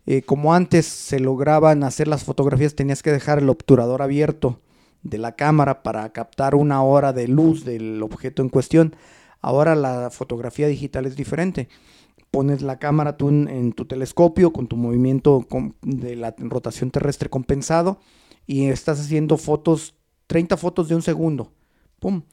[0.05, 4.59] Eh, como antes se lograban hacer las fotografías, tenías que dejar el obturador abierto
[5.01, 8.95] de la cámara para captar una hora de luz del objeto en cuestión.
[9.41, 11.69] Ahora la fotografía digital es diferente
[12.33, 15.45] pones la cámara tú en, tu telescopio con tu movimiento
[15.83, 17.99] de la rotación terrestre compensado
[18.47, 19.93] y estás haciendo fotos,
[20.27, 21.51] 30 fotos de un segundo.
[21.99, 22.23] ¡Pum!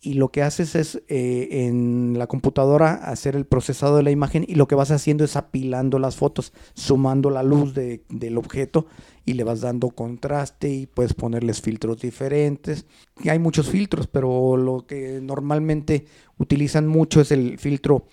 [0.00, 4.44] Y lo que haces es eh, en la computadora hacer el procesado de la imagen
[4.46, 8.86] y lo que vas haciendo es apilando las fotos, sumando la luz de- del objeto
[9.24, 12.84] y le vas dando contraste y puedes ponerles filtros diferentes.
[13.26, 16.04] Hay muchos filtros, pero lo que normalmente
[16.36, 18.04] utilizan mucho es el filtro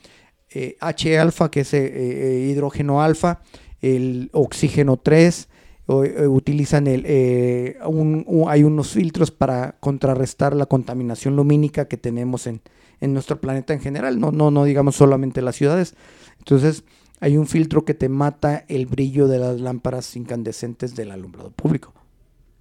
[0.53, 3.41] eh, H alfa, que es eh, hidrógeno alfa,
[3.81, 5.51] el oxígeno 3, o, eh,
[5.99, 12.47] utilizan el, eh, un- un- hay unos filtros para contrarrestar la contaminación lumínica que tenemos
[12.47, 12.61] en,
[12.99, 15.95] en nuestro planeta en general, no, no, no digamos solamente las ciudades.
[16.39, 16.83] Entonces,
[17.19, 21.93] hay un filtro que te mata el brillo de las lámparas incandescentes del alumbrado público.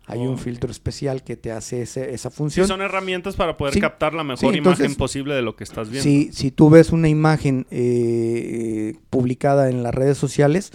[0.06, 0.30] Hay Oh.
[0.30, 2.66] un filtro especial que te hace ese- esa Sí, función.
[2.66, 3.80] son herramientas para poder Sí.
[3.80, 6.02] captar la mejor Sí, imagen posible de lo que estás viendo.
[6.02, 10.72] Si, si tú ves una imagen eh, publicada en las redes sociales,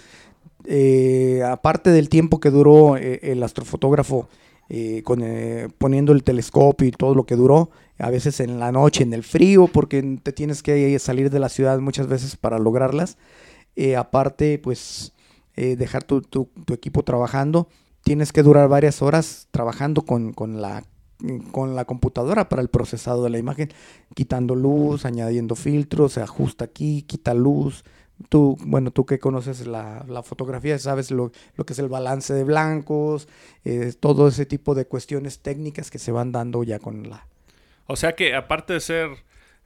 [0.66, 4.28] eh, aparte del tiempo que duró eh, el astrofotógrafo
[4.68, 5.22] eh, con,
[5.78, 9.22] poniendo el telescopio y todo lo que duró, a veces en la noche, en el
[9.22, 13.16] frío, porque te tienes que salir de la ciudad muchas veces para lograrlas.
[13.96, 15.12] Aparte, pues
[15.54, 17.68] dejar tu, tu- equipo trabajando,
[18.02, 20.82] tienes que durar varias horas trabajando con la
[21.52, 23.70] con la computadora para el procesado de la imagen,
[24.14, 27.84] quitando luz, añadiendo filtros, se ajusta aquí, quita luz.
[28.28, 32.32] Tú, bueno, tú que conoces la, la fotografía, sabes lo, lo que es el balance
[32.34, 33.28] de blancos,
[33.64, 37.26] eh, todo ese tipo de cuestiones técnicas que se van dando ya con la...
[37.86, 39.10] O sea que aparte de ser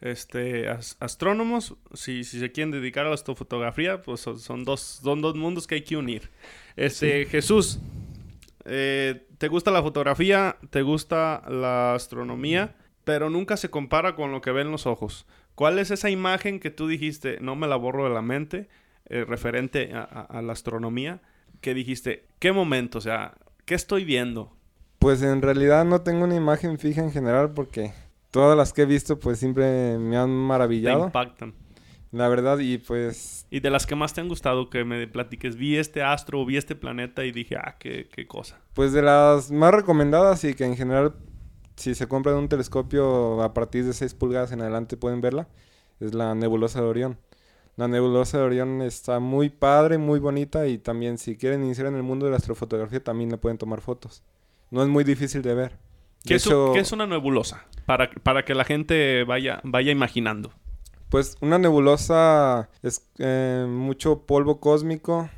[0.00, 4.80] este as- astrónomos, si, si se quieren dedicar a la astrofotografía, pues son, son dos,
[5.02, 6.30] son dos mundos que hay que unir.
[6.76, 7.78] Este, Jesús,
[8.64, 10.56] eh, ¿te gusta la fotografía?
[10.70, 12.76] ¿Te gusta la astronomía?
[13.10, 15.26] Pero nunca se compara con lo que ven los ojos.
[15.56, 18.68] ¿Cuál es esa imagen que tú dijiste, no me la borro de la mente,
[19.06, 21.20] eh, referente a, a- a la astronomía?
[21.60, 22.98] Que dijiste, ¿qué momento?
[22.98, 24.52] O sea, ¿qué estoy viendo?
[25.00, 27.92] Pues en realidad no tengo una imagen fija en general porque
[28.30, 31.06] todas las que he visto pues siempre me han Te maravillado.
[31.06, 31.54] impactan.
[32.12, 35.56] La verdad y pues Y de las que más te han gustado que me platiques,
[35.56, 38.58] vi este astro, vi este planeta y dije, ah, qué, qué cosa.
[38.74, 41.14] Pues de las más recomendadas y que en general
[41.80, 45.48] si se compran un telescopio a partir de 6 pulgadas en adelante pueden verla,
[45.98, 47.18] es la nebulosa de Orión.
[47.76, 51.94] La nebulosa de Orión está muy padre, muy bonita y también si quieren iniciar en
[51.96, 54.22] el mundo de la astrofotografía también le pueden tomar fotos.
[54.70, 55.78] No es muy difícil de ver.
[56.24, 57.64] ¿Qué, De es, un- hecho, qué es una nebulosa?
[57.86, 60.52] Para, para que la gente vaya, vaya imaginando.
[61.08, 65.28] Pues una nebulosa es eh, mucho polvo cósmico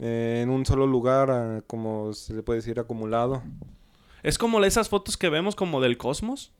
[0.00, 3.42] eh, en un solo lugar, ah, como se le puede decir, acumulado.
[4.22, 6.52] ¿Es como esas fotos que vemos como del cosmos?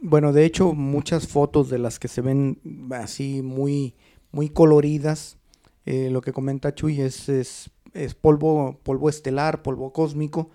[0.00, 2.58] Bueno, de hecho, muchas fotos de las que se ven
[2.90, 3.94] así muy,
[4.32, 5.38] muy coloridas,
[5.84, 10.50] eh, lo que comenta Chuy es, es, es polvo, polvo estelar, polvo cósmico,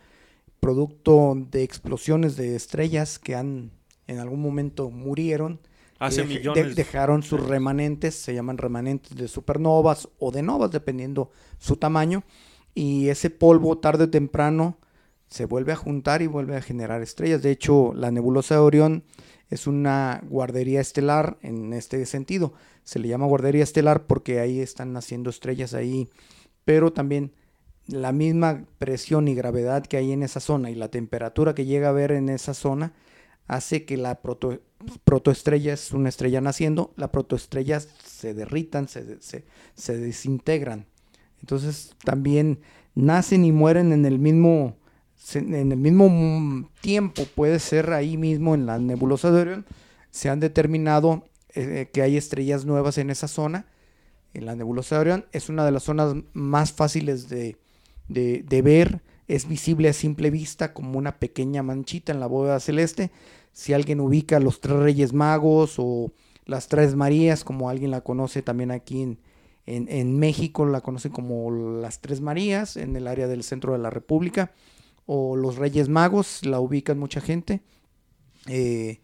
[0.59, 3.71] producto de explosiones de estrellas que han
[4.07, 5.59] en algún momento murieron.
[5.99, 6.75] Hace de- millones.
[6.75, 12.23] dejaron sus remanentes, se llaman remanentes de supernovas o de novas, dependiendo su tamaño.
[12.73, 14.77] Y ese polvo tarde o temprano
[15.31, 17.41] se vuelve a juntar y vuelve a generar estrellas.
[17.41, 19.03] De hecho, la nebulosa de Orión
[19.49, 22.53] es una guardería estelar en este sentido.
[22.83, 26.09] Se le llama guardería estelar porque ahí están naciendo estrellas ahí,
[26.65, 27.31] pero también
[27.87, 31.87] la misma presión y gravedad que hay en esa zona y la temperatura que llega
[31.87, 32.93] a haber en esa zona
[33.47, 34.59] hace que la proto-
[35.05, 40.87] protoestrella es una estrella naciendo, las protoestrellas se derritan, se, se, desintegran.
[41.39, 42.59] Entonces también
[42.95, 44.77] nacen y mueren en el mismo
[45.33, 49.65] en el mismo tiempo, puede ser ahí mismo en la nebulosa de Orión,
[50.09, 53.65] se han determinado eh, que hay estrellas nuevas en esa zona.
[54.33, 57.57] En la nebulosa de Orión es una de las zonas más fáciles de,
[58.07, 63.11] de- ver, es visible a simple vista como una pequeña manchita en la bóveda celeste.
[63.53, 66.11] si alguien ubica los tres Reyes Magos o
[66.45, 69.19] las Tres Marías, como alguien la conoce también aquí en,
[69.65, 73.89] en, México, la conocen como las Tres Marías, en el área del centro de la
[73.89, 74.51] República,
[75.13, 77.59] o los Reyes Magos, la ubican mucha gente.
[78.47, 79.01] Eh,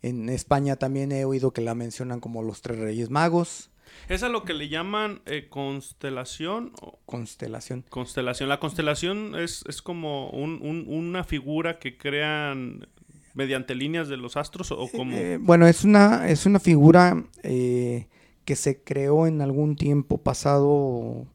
[0.00, 3.70] en España también he oído que la mencionan como los Tres Reyes Magos.
[4.08, 6.72] ¿Es a lo que le llaman eh, constelación?
[6.80, 7.84] o- Constelación.
[7.90, 8.48] Constelación.
[8.48, 12.88] La constelación es, es como un- un- una figura que crean
[13.34, 15.14] mediante líneas de los astros o como...
[15.14, 18.06] Eh, bueno, es una, es una figura eh,
[18.46, 21.26] que se creó en algún tiempo pasado.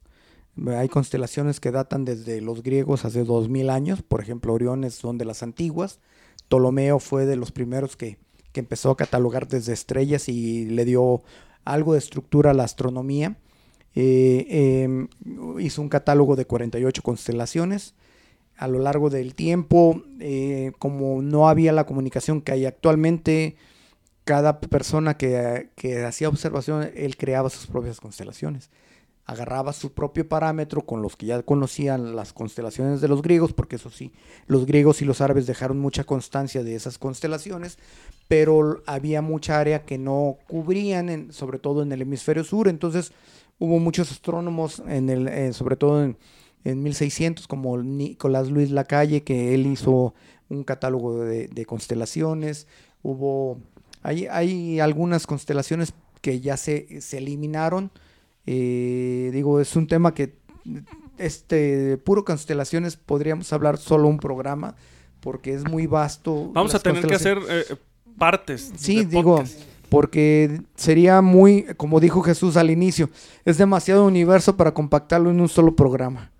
[0.67, 4.01] Hay constelaciones que datan desde los griegos hace 2000 años.
[4.01, 5.99] Por ejemplo, Orión son de las antiguas.
[6.47, 8.17] Ptolomeo fue de los primeros que,
[8.51, 11.23] que empezó a catalogar desde estrellas y le dio
[11.65, 13.37] algo de estructura a la astronomía.
[13.95, 15.07] Eh, em,
[15.59, 17.95] hizo un catálogo de 48 constelaciones
[18.57, 23.57] a lo largo del tiempo, eh, como no había la comunicación que hay actualmente,
[24.23, 28.69] cada persona que, que hacía observación, él creaba sus propias constelaciones.
[29.25, 33.77] Agarraba su propio parámetro con los que ya conocían las constelaciones de los griegos, porque
[33.77, 34.11] eso sí,
[34.47, 37.79] los griegos y los árabes dejaron mucha constancia de esas constelaciones,
[38.27, 43.11] pero había mucha área que no cubrían, en- sobre todo en el hemisferio sur, entonces
[43.57, 46.17] hubo muchos astrónomos, en el, eh, sobre todo en,
[46.63, 50.13] en 1600, como Nicolás Luis Lacalle, que él hizo
[50.49, 52.67] un catálogo de, de constelaciones.
[53.01, 53.59] Hubo,
[54.03, 57.91] hay, hay algunas constelaciones que ya se, se eliminaron.
[58.45, 60.35] Eh, digo, es un tema que,
[61.17, 64.75] este, puro constelaciones, podríamos hablar solo un programa,
[65.19, 66.51] porque es muy vasto.
[66.53, 67.63] Vamos a tener que hacer eh,
[68.17, 68.71] partes.
[68.75, 69.59] Sí, de digo, podcast.
[69.89, 73.09] porque sería muy, como dijo Jesús al inicio,
[73.45, 76.31] es demasiado universo para compactarlo en un solo programa.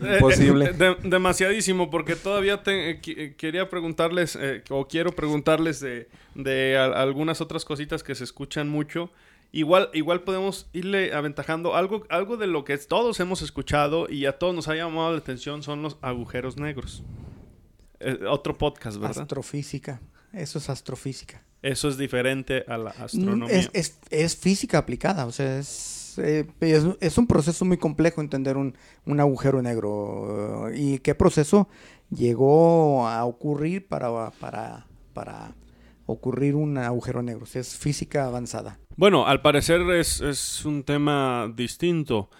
[0.00, 0.66] Eh, Imposible.
[0.66, 6.78] eh, de- demasiadísimo, porque todavía te- eh, quería preguntarles, eh, o quiero preguntarles de, de
[6.78, 9.10] a- algunas otras cositas que se escuchan mucho.
[9.50, 14.38] Igual, igual podemos irle aventajando algo, algo de lo que todos hemos escuchado y a
[14.38, 17.02] todos nos ha llamado la atención son los agujeros negros.
[18.00, 19.22] Eh, otro podcast, ¿verdad?
[19.22, 20.00] Astrofísica,
[20.32, 21.42] eso es astrofísica.
[21.62, 23.56] Eso es diferente a la Mm, astronomía.
[23.56, 28.20] Es, es- es física aplicada, o sea, es, eh, es, es un proceso muy complejo
[28.20, 28.76] entender un,
[29.06, 30.68] un agujero negro.
[30.68, 31.68] eh, ¿Y qué proceso
[32.10, 35.54] llegó a ocurrir para, para, para
[36.06, 37.44] ocurrir un agujero negro?
[37.44, 38.78] O sea, es física avanzada.
[38.98, 42.30] Bueno, al parecer es, es un tema distinto,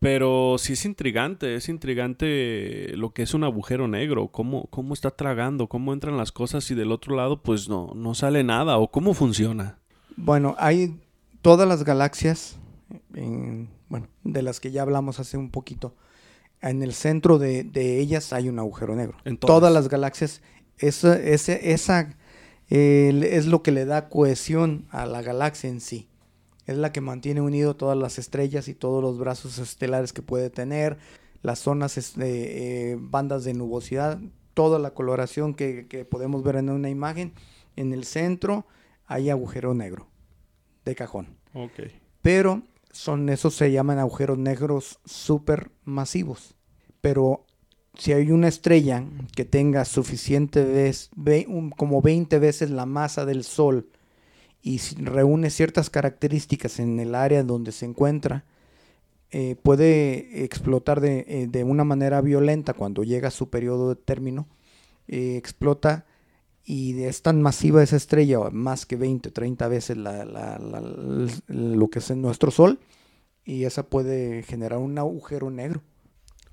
[0.00, 5.12] pero sí es intrigante, es intrigante lo que es un agujero negro, cómo, cómo está
[5.12, 8.90] tragando, cómo entran las cosas y del otro lado pues no, no sale nada o
[8.90, 9.78] cómo funciona.
[10.16, 10.98] Bueno, hay
[11.40, 12.58] todas las galaxias,
[13.14, 15.94] en- bueno, de las que ya hablamos hace un poquito.
[16.62, 19.18] En el centro de, de ellas hay un agujero negro.
[19.24, 19.54] En todas.
[19.60, 19.72] todas.
[19.72, 20.42] las galaxias,
[20.78, 22.16] esa, ese- esa
[22.68, 26.08] eh, es lo que le da cohesión a la galaxia en sí.
[26.66, 30.50] Es la que mantiene unido todas las estrellas y todos los brazos estelares que puede
[30.50, 30.98] tener,
[31.42, 34.18] las zonas, este, eh, bandas de nubosidad,
[34.52, 37.34] toda la coloración que, que podemos ver en una imagen.
[37.76, 38.66] En el centro
[39.06, 40.08] hay agujero negro
[40.84, 41.36] de cajón.
[42.22, 46.54] Pero son esos se llaman agujeros negros supermasivos.
[47.00, 47.45] Pero
[47.98, 51.10] si hay una estrella que tenga suficiente vez,
[51.76, 53.88] como 20 veces la masa del Sol
[54.62, 58.44] y reúne ciertas características en el área donde se encuentra,
[59.30, 63.96] eh, puede explotar de, eh, de una manera violenta cuando llega a su periodo de
[63.96, 64.46] término.
[65.08, 66.04] eh, explota
[66.64, 70.24] y es tan masiva esa estrella, más que 20, 30 veces la-
[71.46, 72.80] lo que es nuestro Sol,
[73.44, 75.82] y esa puede generar un agujero negro.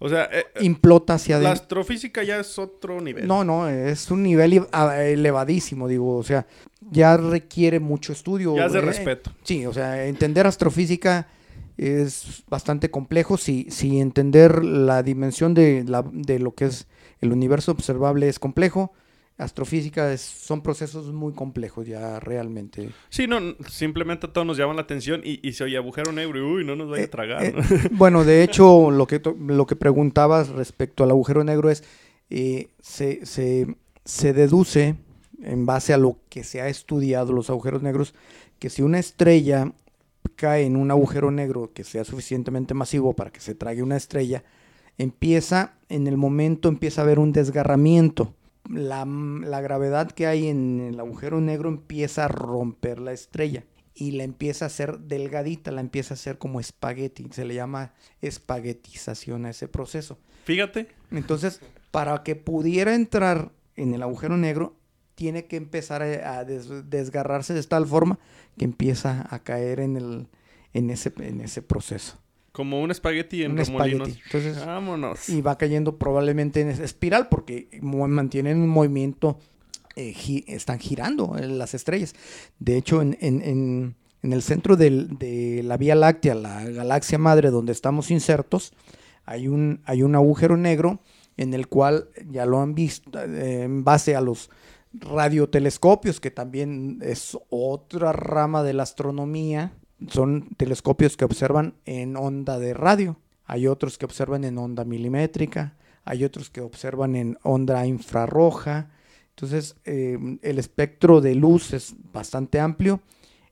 [0.06, 1.64] O sea, eh, eh, Implota hacia la adentro.
[1.64, 3.26] astrofísica ya es otro nivel.
[3.26, 4.66] No, no, es un nivel
[5.08, 6.46] elevadísimo, digo, o sea,
[6.92, 8.56] ya requiere mucho estudio.
[8.56, 9.32] Ya es de eh, respeto.
[9.44, 11.28] Sí, o sea, entender astrofísica
[11.78, 13.38] es bastante complejo.
[13.38, 16.88] Si, si entender la dimensión de, la- de lo que es
[17.22, 18.92] el universo observable es complejo,
[19.38, 22.90] astrofísica es- son procesos muy complejos ya realmente.
[23.10, 26.42] Sí, no, simplemente todos nos llama la atención y, y se oye agujero negro y
[26.42, 27.44] uy, no nos vaya Eh, a tragar.
[27.44, 27.64] eh, ¿no?
[27.98, 31.84] bueno, de hecho, lo que, lo que preguntabas respecto al agujero negro es,
[32.30, 33.76] eh, se, se-
[34.06, 34.96] se deduce,
[35.42, 38.14] en base a lo que se ha estudiado los agujeros negros,
[38.60, 39.74] que si una estrella
[40.36, 44.44] cae en un agujero negro que sea suficientemente masivo para que se trague una estrella,
[44.98, 48.34] empieza, en el momento empieza a haber un desgarramiento.
[48.70, 54.12] La, la gravedad que hay en el agujero negro empieza a romper la estrella y
[54.12, 59.46] la empieza a hacer delgadita, la empieza a hacer como espagueti, se le llama espaguetización
[59.46, 60.18] a ese proceso.
[60.46, 61.60] Fíjate, Entonces,
[61.92, 64.76] para que pudiera entrar en el agujero negro,
[65.16, 68.18] tiene que empezar a, a des- desgarrarse de tal forma
[68.58, 70.28] que empieza a caer en, el,
[70.74, 72.18] en, ese, en ese proceso.
[72.54, 74.08] Como un espagueti en Un remolinos.
[74.08, 74.22] espagueti.
[74.26, 75.28] Entonces, Vámonos.
[75.28, 79.38] y va cayendo probablemente en esa espiral porque mantienen un movimiento,
[79.98, 82.14] eh, gi- están girando eh, las estrellas.
[82.60, 87.18] De hecho, en, en- en- en el centro del- de la Vía Láctea, la galaxia
[87.18, 88.72] madre donde estamos insertos,
[89.26, 91.00] hay un, hay un agujero negro
[91.38, 94.50] en el cual ya lo han visto eh, en base a los
[94.94, 99.74] radiotelescopios, que también es otra rama de la astronomía.
[100.10, 103.18] Son telescopios que observan en onda de radio.
[103.46, 105.76] Hay otros que observan en onda milimétrica.
[106.06, 108.90] Hay otros que observan en onda infrarroja.
[109.30, 113.02] Entonces, eh, el espectro de luz es bastante amplio.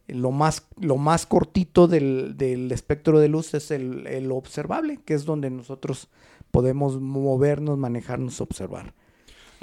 [0.07, 5.13] Lo más, lo más cortito del, del espectro de luz es el, el observable, que
[5.13, 6.09] es donde nosotros
[6.51, 8.93] podemos movernos, manejarnos, observar.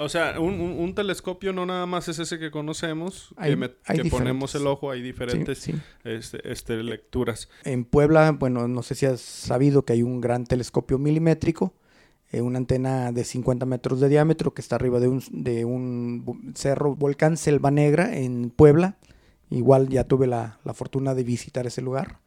[0.01, 3.57] O sea, un, un- un telescopio no nada más es ese que conocemos, Hay- que,
[3.59, 5.73] met- hay que ponemos el ojo, hay diferentes sí.
[6.05, 7.49] Este, este, lecturas.
[7.65, 11.73] En Puebla, bueno, no sé si has sabido que hay un gran telescopio milimétrico,
[12.31, 16.53] eh, una antena de 50 metros de diámetro que está arriba de un, de un
[16.55, 18.97] cerro, volcán Selva Negra en Puebla.
[19.49, 22.19] Igual ya tuve la, la fortuna de visitar ese lugar,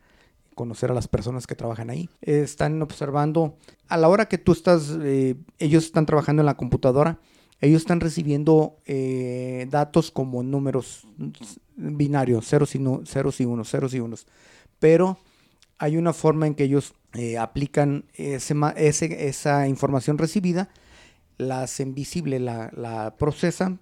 [0.56, 2.10] conocer a las personas que trabajan ahí.
[2.20, 3.56] Eh, están observando,
[3.88, 7.18] a la hora que tú estás, eh, ellos están trabajando en la computadora,
[7.62, 11.06] ellos están recibiendo eh, datos como números
[11.76, 14.26] binarios, ceros y, no- ceros y unos, ceros y unos.
[14.78, 15.18] Pero
[15.78, 20.70] hay una forma en que ellos eh, aplican ese, ese- esa información recibida,
[21.38, 23.80] la hacen visible, la, la procesan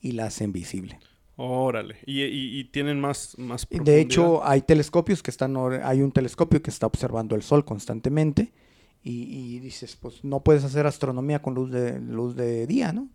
[0.00, 0.98] y la hacen visible.
[1.36, 1.96] Órale.
[2.06, 6.60] Y, y- y tienen más, más De hecho, hay telescopios que están, hay un telescopio
[6.62, 8.52] que está observando el sol constantemente
[9.04, 13.08] y, y dices, pues no puedes hacer astronomía con luz de luz de día, ¿no?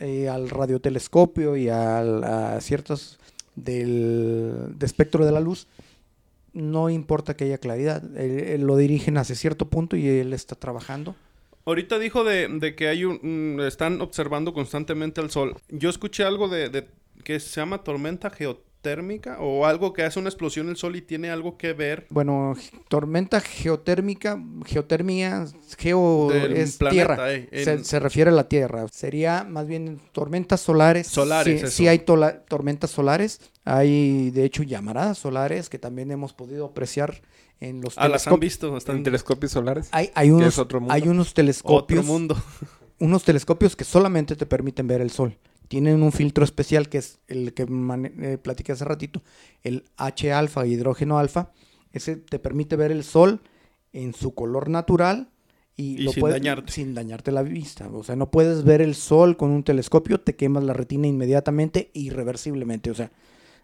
[0.00, 3.18] Eh, al radiotelescopio y a ciertos
[3.54, 5.66] del de espectro de la luz,
[6.52, 10.56] no importa que haya claridad, él- él lo dirigen hacia cierto punto y él está
[10.56, 11.14] trabajando.
[11.64, 13.20] Ahorita dijo de, de que hay un,
[13.56, 15.56] mm, están observando constantemente el sol.
[15.68, 16.88] Yo escuché algo de, de
[17.22, 18.30] que se llama tormenta
[18.88, 22.54] geotérmica o algo que hace una explosión el sol y tiene algo que ver Bueno,
[22.88, 25.46] tormenta geotérmica, geotermia,
[25.78, 27.16] geo del es planeta.
[27.16, 27.32] tierra.
[27.32, 28.86] eh, en- Se, se refiere a la Tierra.
[28.92, 31.06] Sería más bien tormentas solares.
[31.06, 33.40] Solares, Sí, sí hay tormentas solares.
[33.64, 37.22] Hay, de hecho, llamaradas solares que tambien hemos podido apreciar
[37.60, 38.40] en los ah, las han telescopios.
[38.40, 38.76] visto.
[38.76, 39.88] Están En telescopios solares.
[39.92, 40.92] Hay, hay unos, otro mundo.
[40.92, 42.36] hay unos otro telescopios, mundo.
[43.00, 45.36] unos telescopios que solamente te permiten ver el sol.
[45.68, 49.22] Tienen un filtro especial que es el que eh, platiqué hace ratito,
[49.62, 51.50] el H alfa, hidrógeno alfa.
[51.92, 53.40] Ese te permite ver el sol
[53.92, 55.30] en su color natural
[55.76, 56.72] y, Y lo sin puedes- dañarte.
[56.72, 57.88] sin dañarte la vista.
[57.88, 61.90] O sea, no puedes ver el sol con un telescopio, te quemas la retina inmediatamente,
[61.94, 62.90] irreversiblemente.
[62.90, 63.10] O sea,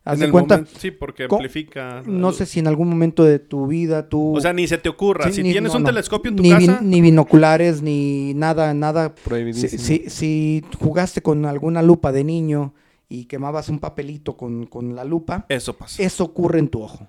[0.05, 2.03] haz de cuenta, momento- sí, porque amplifica.
[2.07, 4.37] no sé si en algún momento de tu vida tú...
[4.37, 5.27] O sea, ni se te ocurra.
[5.27, 5.89] Sí, si ni- tienes no, un no.
[5.89, 9.15] telescopio en tu ni, bin- casa, ni binoculares, ni nada, nada.
[9.53, 12.75] Si, si, si jugaste con alguna lupa de niño
[13.09, 16.03] y quemabas un papelito con, con la lupa, eso pasa.
[16.03, 17.07] eso ocurre en tu ojo.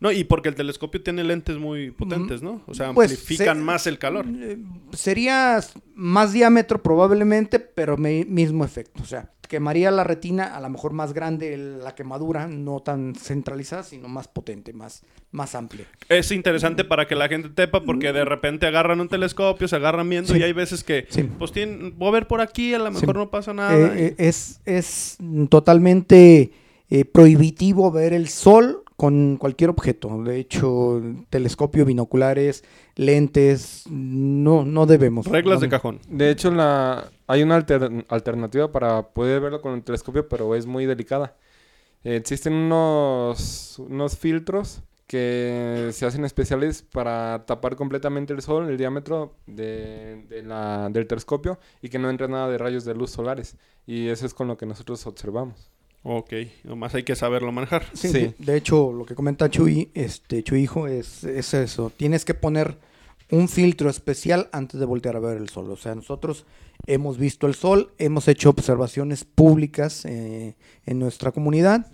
[0.00, 2.62] No, y porque el telescopio tiene lentes muy potentes, ¿no?
[2.66, 4.26] O sea, Pues, amplifican se- más el calor.
[4.28, 4.58] Eh,
[4.92, 5.60] Sería
[5.94, 9.02] más diámetro probablemente, pero me- mismo efecto.
[9.02, 13.82] O sea, quemaría la retina a lo mejor más grande la quemadura, no tan centralizada,
[13.82, 15.86] sino más potente, más, más amplia.
[16.08, 20.08] Es interesante para que la gente sepa porque de repente agarran un telescopio, se agarran
[20.08, 20.40] viendo Sí.
[20.40, 21.22] y hay veces que, Sí.
[21.38, 23.00] pues, tienen, voy a ver por aquí, a lo Sí.
[23.00, 23.74] mejor no pasa nada.
[23.76, 25.18] Eh, eh, es, es
[25.50, 26.52] totalmente
[26.90, 30.22] eh, prohibitivo ver el sol con cualquier objeto.
[30.22, 32.64] De hecho, telescopio, binoculares,
[32.94, 35.26] lentes, no, no debemos.
[35.26, 36.00] Reglas de cajón.
[36.08, 40.66] De hecho, la hay una alter- alternativa para poder verlo con el telescopio, pero es
[40.66, 41.36] muy delicada.
[42.04, 48.76] Eh, existen unos, unos filtros que se hacen especiales para tapar completamente el sol, el
[48.78, 53.10] diámetro de, de la- del telescopio y que no entre nada de rayos de luz
[53.10, 53.56] solares.
[53.86, 55.70] Y eso es con lo que nosotros observamos.
[56.06, 56.32] Ok,
[56.64, 57.86] nomás hay que saberlo manejar.
[57.94, 58.12] Sí, Sí.
[58.12, 61.90] De, de hecho, lo que comenta Chuy, este, Chuy hijo, es, es eso.
[61.96, 62.76] Tienes que poner
[63.30, 65.70] un filtro especial antes de voltear a ver el sol.
[65.70, 66.44] O sea, nosotros
[66.86, 71.86] hemos visto el sol, hemos hecho observaciones públicas eh, en nuestra comunidad.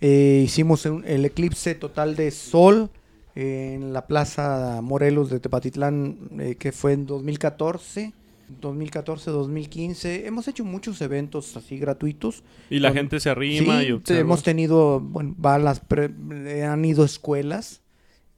[0.00, 2.90] Eh, hicimos un- el eclipse total de sol
[3.36, 8.12] en la Plaza Morelos de Tepatitlán, eh, que fue en 2014.
[8.60, 13.86] 2014, 2015, hemos hecho muchos eventos así gratuitos Y la Con- gente se arrima Sí,
[13.88, 14.20] y observa.
[14.20, 16.10] hemos tenido, bueno, van las pre-
[16.46, 17.80] eh, han ido escuelas,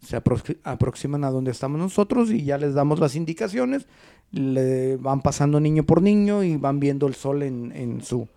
[0.03, 3.87] se aproxi- aproximan a donde estamos nosotros y ya les damos las indicaciones,
[4.33, 8.29] le van pasando niño por niño y van viendo el sol en, en su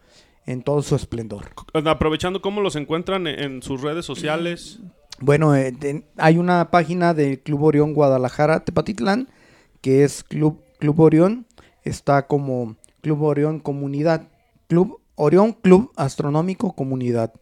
[0.46, 1.48] en todo su esplendor.
[1.74, 4.80] Aprovechando cómo los encuentran en, en sus redes sociales.
[5.20, 9.28] Bueno, eh, de- hay una página del Club Orión Guadalajara Tepatitlán,
[9.82, 11.47] que es Club, Club Orión,
[11.88, 14.28] está como Club Orión Comunidad,
[14.68, 17.34] Club Orión Club Astronómico Comunidad.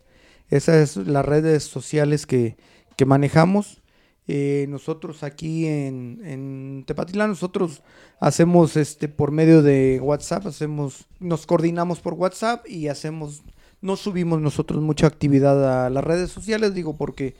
[0.49, 2.57] Esas es las redes sociales que,
[2.95, 3.81] que manejamos.
[4.27, 7.83] Eh, nosotros aquí en, en Tepatitlán, nosotros
[8.19, 13.43] hacemos este por medio de WhatsApp, hacemos, nos coordinamos por WhatsApp y hacemos,
[13.81, 17.35] no subimos nosotros mucha actividad a las redes sociales, digo, porque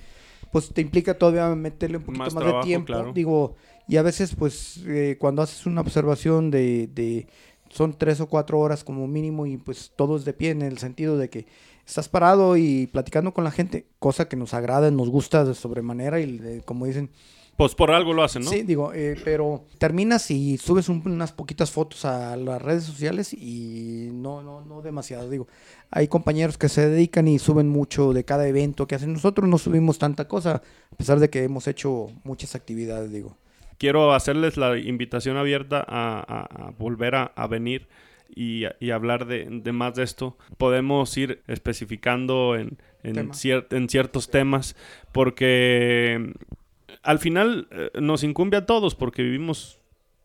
[0.52, 3.14] pues te implica todavía meterle un poquito Más más, trabajo, de tiempo, claro.
[3.14, 3.56] digo,
[3.88, 7.28] y a veces pues eh, cuando haces una observación de, de
[7.70, 10.78] son tres o cuatro horas como mínimo y pues todo es de pie en el
[10.78, 11.46] sentido de que
[11.86, 16.20] estás parado y platicando con la gente, cosa que nos agrada, nos gusta de sobremanera
[16.20, 17.10] y de- como dicen,
[17.58, 18.50] Pues por algo lo hacen, ¿no?
[18.50, 23.34] Sí, digo, eh, pero terminas y subes un- unas poquitas fotos a las redes sociales
[23.34, 25.30] y no, no, no demasiado.
[25.30, 25.48] Digo,
[25.90, 29.14] hay compañeros que se dedican y suben mucho de cada evento que hacen.
[29.14, 30.62] Nosotros no subimos tanta cosa,
[30.92, 33.38] a pesar de que hemos hecho muchas actividades, digo.
[33.78, 37.88] Quiero hacerles la invitación abierta a, a- a volver a, a venir
[38.34, 40.38] y, a- y hablar de, de más de esto.
[40.58, 43.34] Podemos ir especificando en, en, Tema.
[43.34, 44.76] cier- en ciertos temas
[45.12, 46.32] porque mm,
[47.04, 49.80] al final eh, nos incumbe a todos porque vivimos,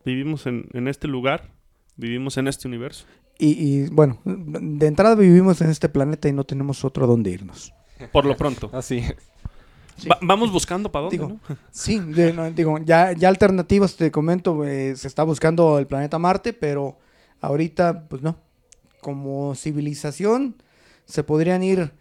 [0.05, 1.51] vivimos en, en este lugar,
[1.97, 3.05] vivimos en este universo.
[3.37, 3.51] Y,
[3.83, 7.73] y, bueno, de entrada vivimos en este planeta y no tenemos otro donde irnos.
[8.11, 8.69] Por lo pronto.
[8.73, 9.15] Así es.
[10.01, 10.09] Sí.
[10.09, 11.39] Va- vamos buscando para dónde, Digo, ¿no?
[11.71, 16.17] Sí, de- no, digo, ya, ya alternativas, te comento, eh, se está buscando el planeta
[16.19, 16.97] Marte, pero
[17.39, 18.37] ahorita, pues no.
[19.01, 20.55] Como civilización,
[21.05, 21.91] se podrían ir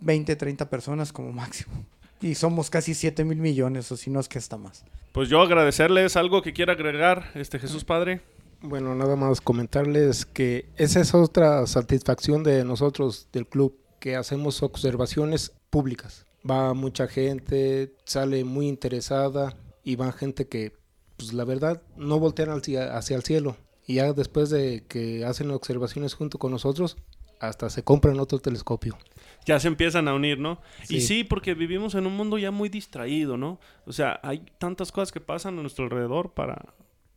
[0.00, 1.72] 20, 30 personas como máximo.
[2.20, 4.84] Y somos casi 7 mil millones, o si no es que hasta más.
[5.12, 8.20] Pues yo agradecerles algo que quiera agregar, este Jesús Padre.
[8.62, 14.62] Bueno, nada más comentarles que esa es otra satisfacción de nosotros del club, que hacemos
[14.62, 16.25] observaciones públicas.
[16.48, 20.72] Va mucha gente, sale muy interesada y va gente que,
[21.16, 23.56] pues la verdad, no voltean hacia, hacia el cielo.
[23.86, 26.96] Y ya después de que hacen observaciones junto con nosotros,
[27.40, 28.96] hasta se compran otro telescopio.
[29.44, 30.60] ya se empiezan a unir, ¿no?
[30.88, 31.00] Y Sí.
[31.02, 33.60] sí, porque vivimos en un mundo ya muy distraído, ¿no?
[33.84, 36.74] O sea, hay tantas cosas que pasan a nuestro alrededor para,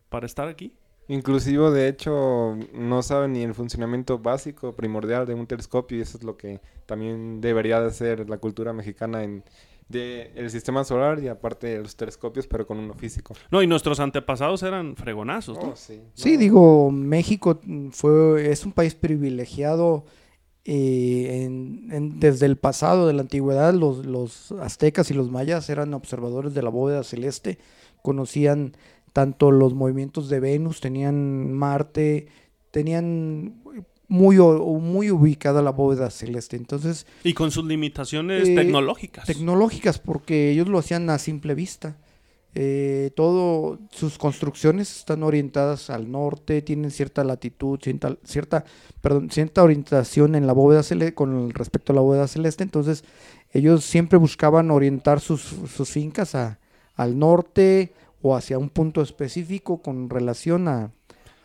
[0.09, 0.73] para estar aquí.
[1.09, 6.17] Inclusive, de hecho, no saben ni el funcionamiento básico, primordial de un telescopio y eso
[6.17, 9.43] es lo que también debería de ser la cultura mexicana en
[9.89, 13.33] de el sistema solar y aparte de los telescopios, pero con uno físico.
[13.49, 15.69] No, y nuestros antepasados eran fregonazos, ¿no?
[15.71, 15.99] Oh, sí.
[16.13, 20.05] Sí, digo, México mm, fue, es un país privilegiado
[20.63, 25.67] eh, en- en- desde el pasado, de la antigüedad, los, los aztecas y los mayas
[25.71, 27.57] eran observadores de la bóveda celeste,
[28.03, 28.73] conocían
[29.13, 32.27] tanto los movimientos de Venus, tenían Marte,
[32.71, 33.61] tenían
[34.07, 36.55] muy, muy ubicada la bóveda celeste.
[36.57, 39.25] Entonces, Y con sus limitaciones Eh, tecnológicas.
[39.25, 41.97] tecnológicas, porque ellos lo hacían a simple vista.
[42.55, 48.65] Eh, todo, sus construcciones están orientadas al norte, tienen cierta latitud, cierta, cierta,
[49.01, 52.63] perdón, cierta orientación en la bóveda celeste con respecto a la bóveda celeste.
[52.63, 53.03] Entonces,
[53.53, 56.57] ellos siempre buscaban orientar sus, sus fincas a,
[56.95, 60.91] al norte o hacia un punto específico con relación a,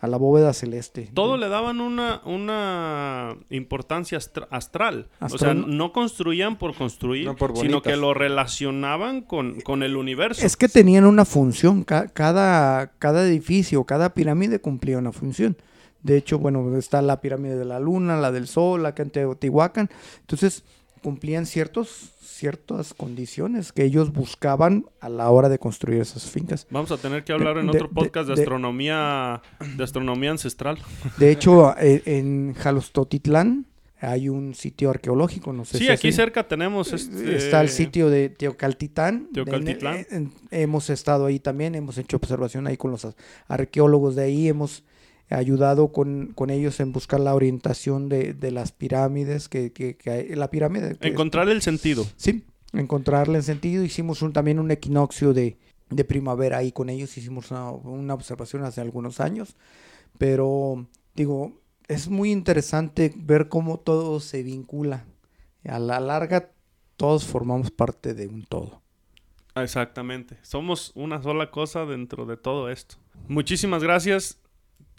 [0.01, 1.09] a la bóveda celeste.
[1.13, 5.07] Todo le daban una, una importancia astra- astral.
[5.21, 9.95] O sea, no construían por construir, No por sino que lo relacionaban con, con el
[9.95, 10.45] universo.
[10.45, 15.57] Es que tenían una función, ca- cada, cada edificio, cada pirámide cumplía una función.
[16.03, 19.89] De hecho, bueno, está la pirámide de la luna, la del sol, acá en Teotihuacán.
[20.19, 20.63] Entonces,
[21.01, 26.67] cumplían ciertos, ciertas condiciones que ellos buscaban a la hora de construir esas fincas.
[26.69, 29.41] Vamos a tener que hablar en de- otro podcast de, de- astronomía
[29.77, 30.77] de astronomía ancestral.
[31.17, 33.65] De hecho, eh, en Jalostotitlán
[34.01, 37.69] hay un sitio arqueológico, no sé Sí, si aquí así- cerca tenemos este Está el
[37.69, 39.29] sitio de Teocaltitán.
[39.33, 40.05] Teocaltitlán.
[40.11, 43.07] En- en- hemos estado ahí también, hemos hecho observación ahí con los
[43.47, 44.83] arqueólogos de ahí, hemos
[45.29, 50.09] ayudado con, con ellos en buscar la orientación de, de las pirámides, que, que- que
[50.11, 50.97] hay- la pirámide.
[51.01, 52.05] encontrar el sentido.
[52.15, 53.83] sí, encontrarle el sentido.
[53.83, 55.57] Hicimos un, también un equinoccio de,
[55.89, 59.55] de primavera ahí con ellos, hicimos una, una observación hace algunos años,
[60.17, 65.05] pero digo, es muy interesante ver cómo todo se vincula.
[65.67, 66.51] A la larga,
[66.97, 68.81] todos formamos parte de un todo.
[69.55, 70.37] Exactamente.
[70.41, 72.97] Somos una sola cosa dentro de todo esto.
[73.27, 74.37] Muchísimas gracias.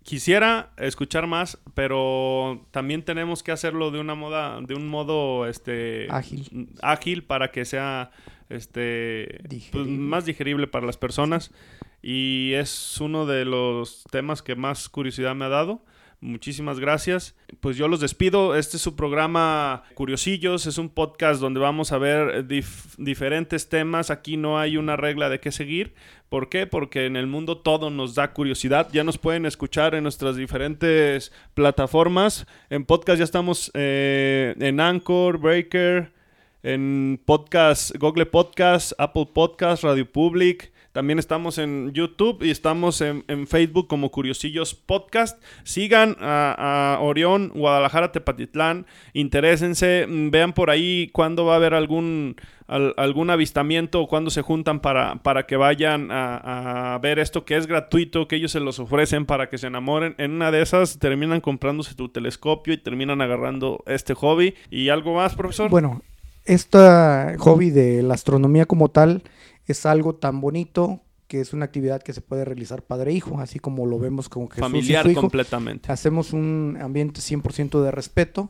[0.06, 6.06] Quisiera escuchar más, pero también tenemos que hacerlo de una moda, de un modo este
[6.10, 6.68] Ágil.
[6.80, 8.12] ágil para que sea
[8.48, 9.40] este
[9.72, 11.50] pues, más digerible para las personas.
[12.02, 15.82] Y es uno de los temas que más curiosidad me ha dado.
[16.20, 17.36] Muchísimas gracias.
[17.60, 18.56] Pues yo los despido.
[18.56, 20.66] Este es su programa Curiosillos.
[20.66, 24.10] Es un podcast donde vamos a ver dif- diferentes temas.
[24.10, 25.94] Aquí no hay una regla de qué seguir.
[26.30, 26.66] ¿Por qué?
[26.66, 28.88] Porque en el mundo todo nos da curiosidad.
[28.92, 32.46] Ya nos pueden escuchar en nuestras diferentes plataformas.
[32.70, 36.12] En podcast ya estamos eh, en Anchor, Breaker,
[36.62, 40.72] en podcast, Google Podcast, Apple Podcast, Radio Public.
[40.96, 45.38] También estamos en YouTube y estamos en, en Facebook como Curiosillos Podcast.
[45.62, 48.86] Sigan a, Orión, Guadalajara, Tepatitlán.
[49.12, 52.36] Interésense, vean por ahí cuándo va a haber algún,
[52.66, 57.44] al- algún avistamiento o cuándo se juntan para, para que vayan a, a ver esto
[57.44, 60.14] que es gratuito, que ellos se los ofrecen para que se enamoren.
[60.16, 64.54] En una de esas terminan comprándose tu telescopio y terminan agarrando este hobby.
[64.70, 65.68] ¿Y algo más, profesor?
[65.68, 66.00] Bueno,
[66.46, 66.78] este
[67.36, 69.22] hobby de la astronomía como tal
[69.66, 73.40] es algo tan bonito que es una actividad que se puede realizar padre e hijo,
[73.40, 75.20] así como lo vemos con Jesús Familiar y su hijo.
[75.22, 75.90] completamente.
[75.90, 78.48] Hacemos un ambiente 100% de respeto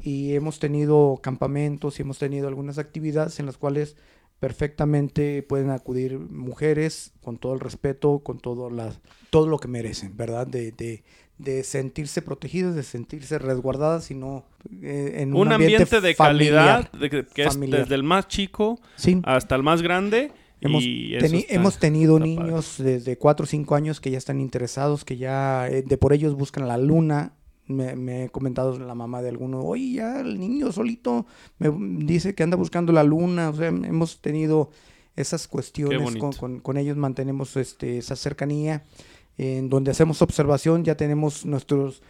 [0.00, 3.96] y hemos tenido campamentos y hemos tenido algunas actividades en las cuales
[4.38, 8.98] perfectamente pueden acudir mujeres con todo el respeto, con todo, las,
[9.30, 10.46] todo lo que merecen, ¿verdad?
[10.46, 11.04] De, de,
[11.36, 14.44] de sentirse protegidas, de sentirse resguardadas y no
[14.82, 16.88] eh, en Un, ambiente, de familiar.
[16.88, 17.80] calidad, de que, que es familiar.
[17.82, 19.20] desde el más chico Sí.
[19.24, 20.32] hasta el más grande.
[20.60, 22.28] Hemos, teni- está- hemos tenido padre.
[22.30, 26.12] niños desde 4 o 5 años que ya están interesados, que ya eh, de por
[26.12, 27.32] ellos buscan la luna.
[27.68, 31.26] Me, me he comentado la mamá de alguno, oye, ya el niño solito
[31.58, 31.70] me
[32.04, 33.50] dice que anda buscando la luna.
[33.50, 34.70] O sea, hemos tenido
[35.16, 38.84] esas cuestiones con, con- con ellos, mantenemos este, esa cercanía.
[39.38, 42.02] En donde hacemos observación, ya tenemos nuestros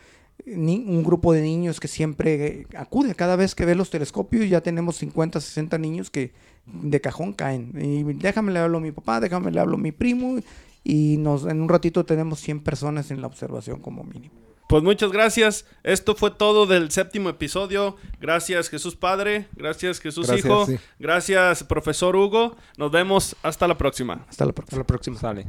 [0.44, 4.48] ni- un grupo de niños que siempre eh, acude cada vez que ve los telescopios,
[4.48, 6.32] ya tenemos 50, 60 niños que
[6.66, 7.72] de cajón caen.
[7.80, 10.38] Y déjame le hablo a mi papá, déjame le hablo a mi primo
[10.84, 14.34] y nos en un ratito tenemos 100 personas en la observación como mínimo.
[14.68, 15.64] Pues muchas gracias.
[15.84, 17.96] Esto fue todo del séptimo episodio.
[18.20, 20.76] Gracias Jesús Padre, gracias Jesús Gracias, Hijo, sí.
[20.98, 22.56] gracias profesor Hugo.
[22.76, 24.26] Nos vemos hasta la próxima.
[24.28, 24.66] Hasta la próxima.
[24.66, 25.18] Hasta la próxima.
[25.18, 25.46] Sale.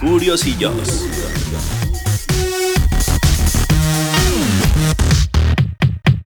[0.00, 1.06] Curiosillos.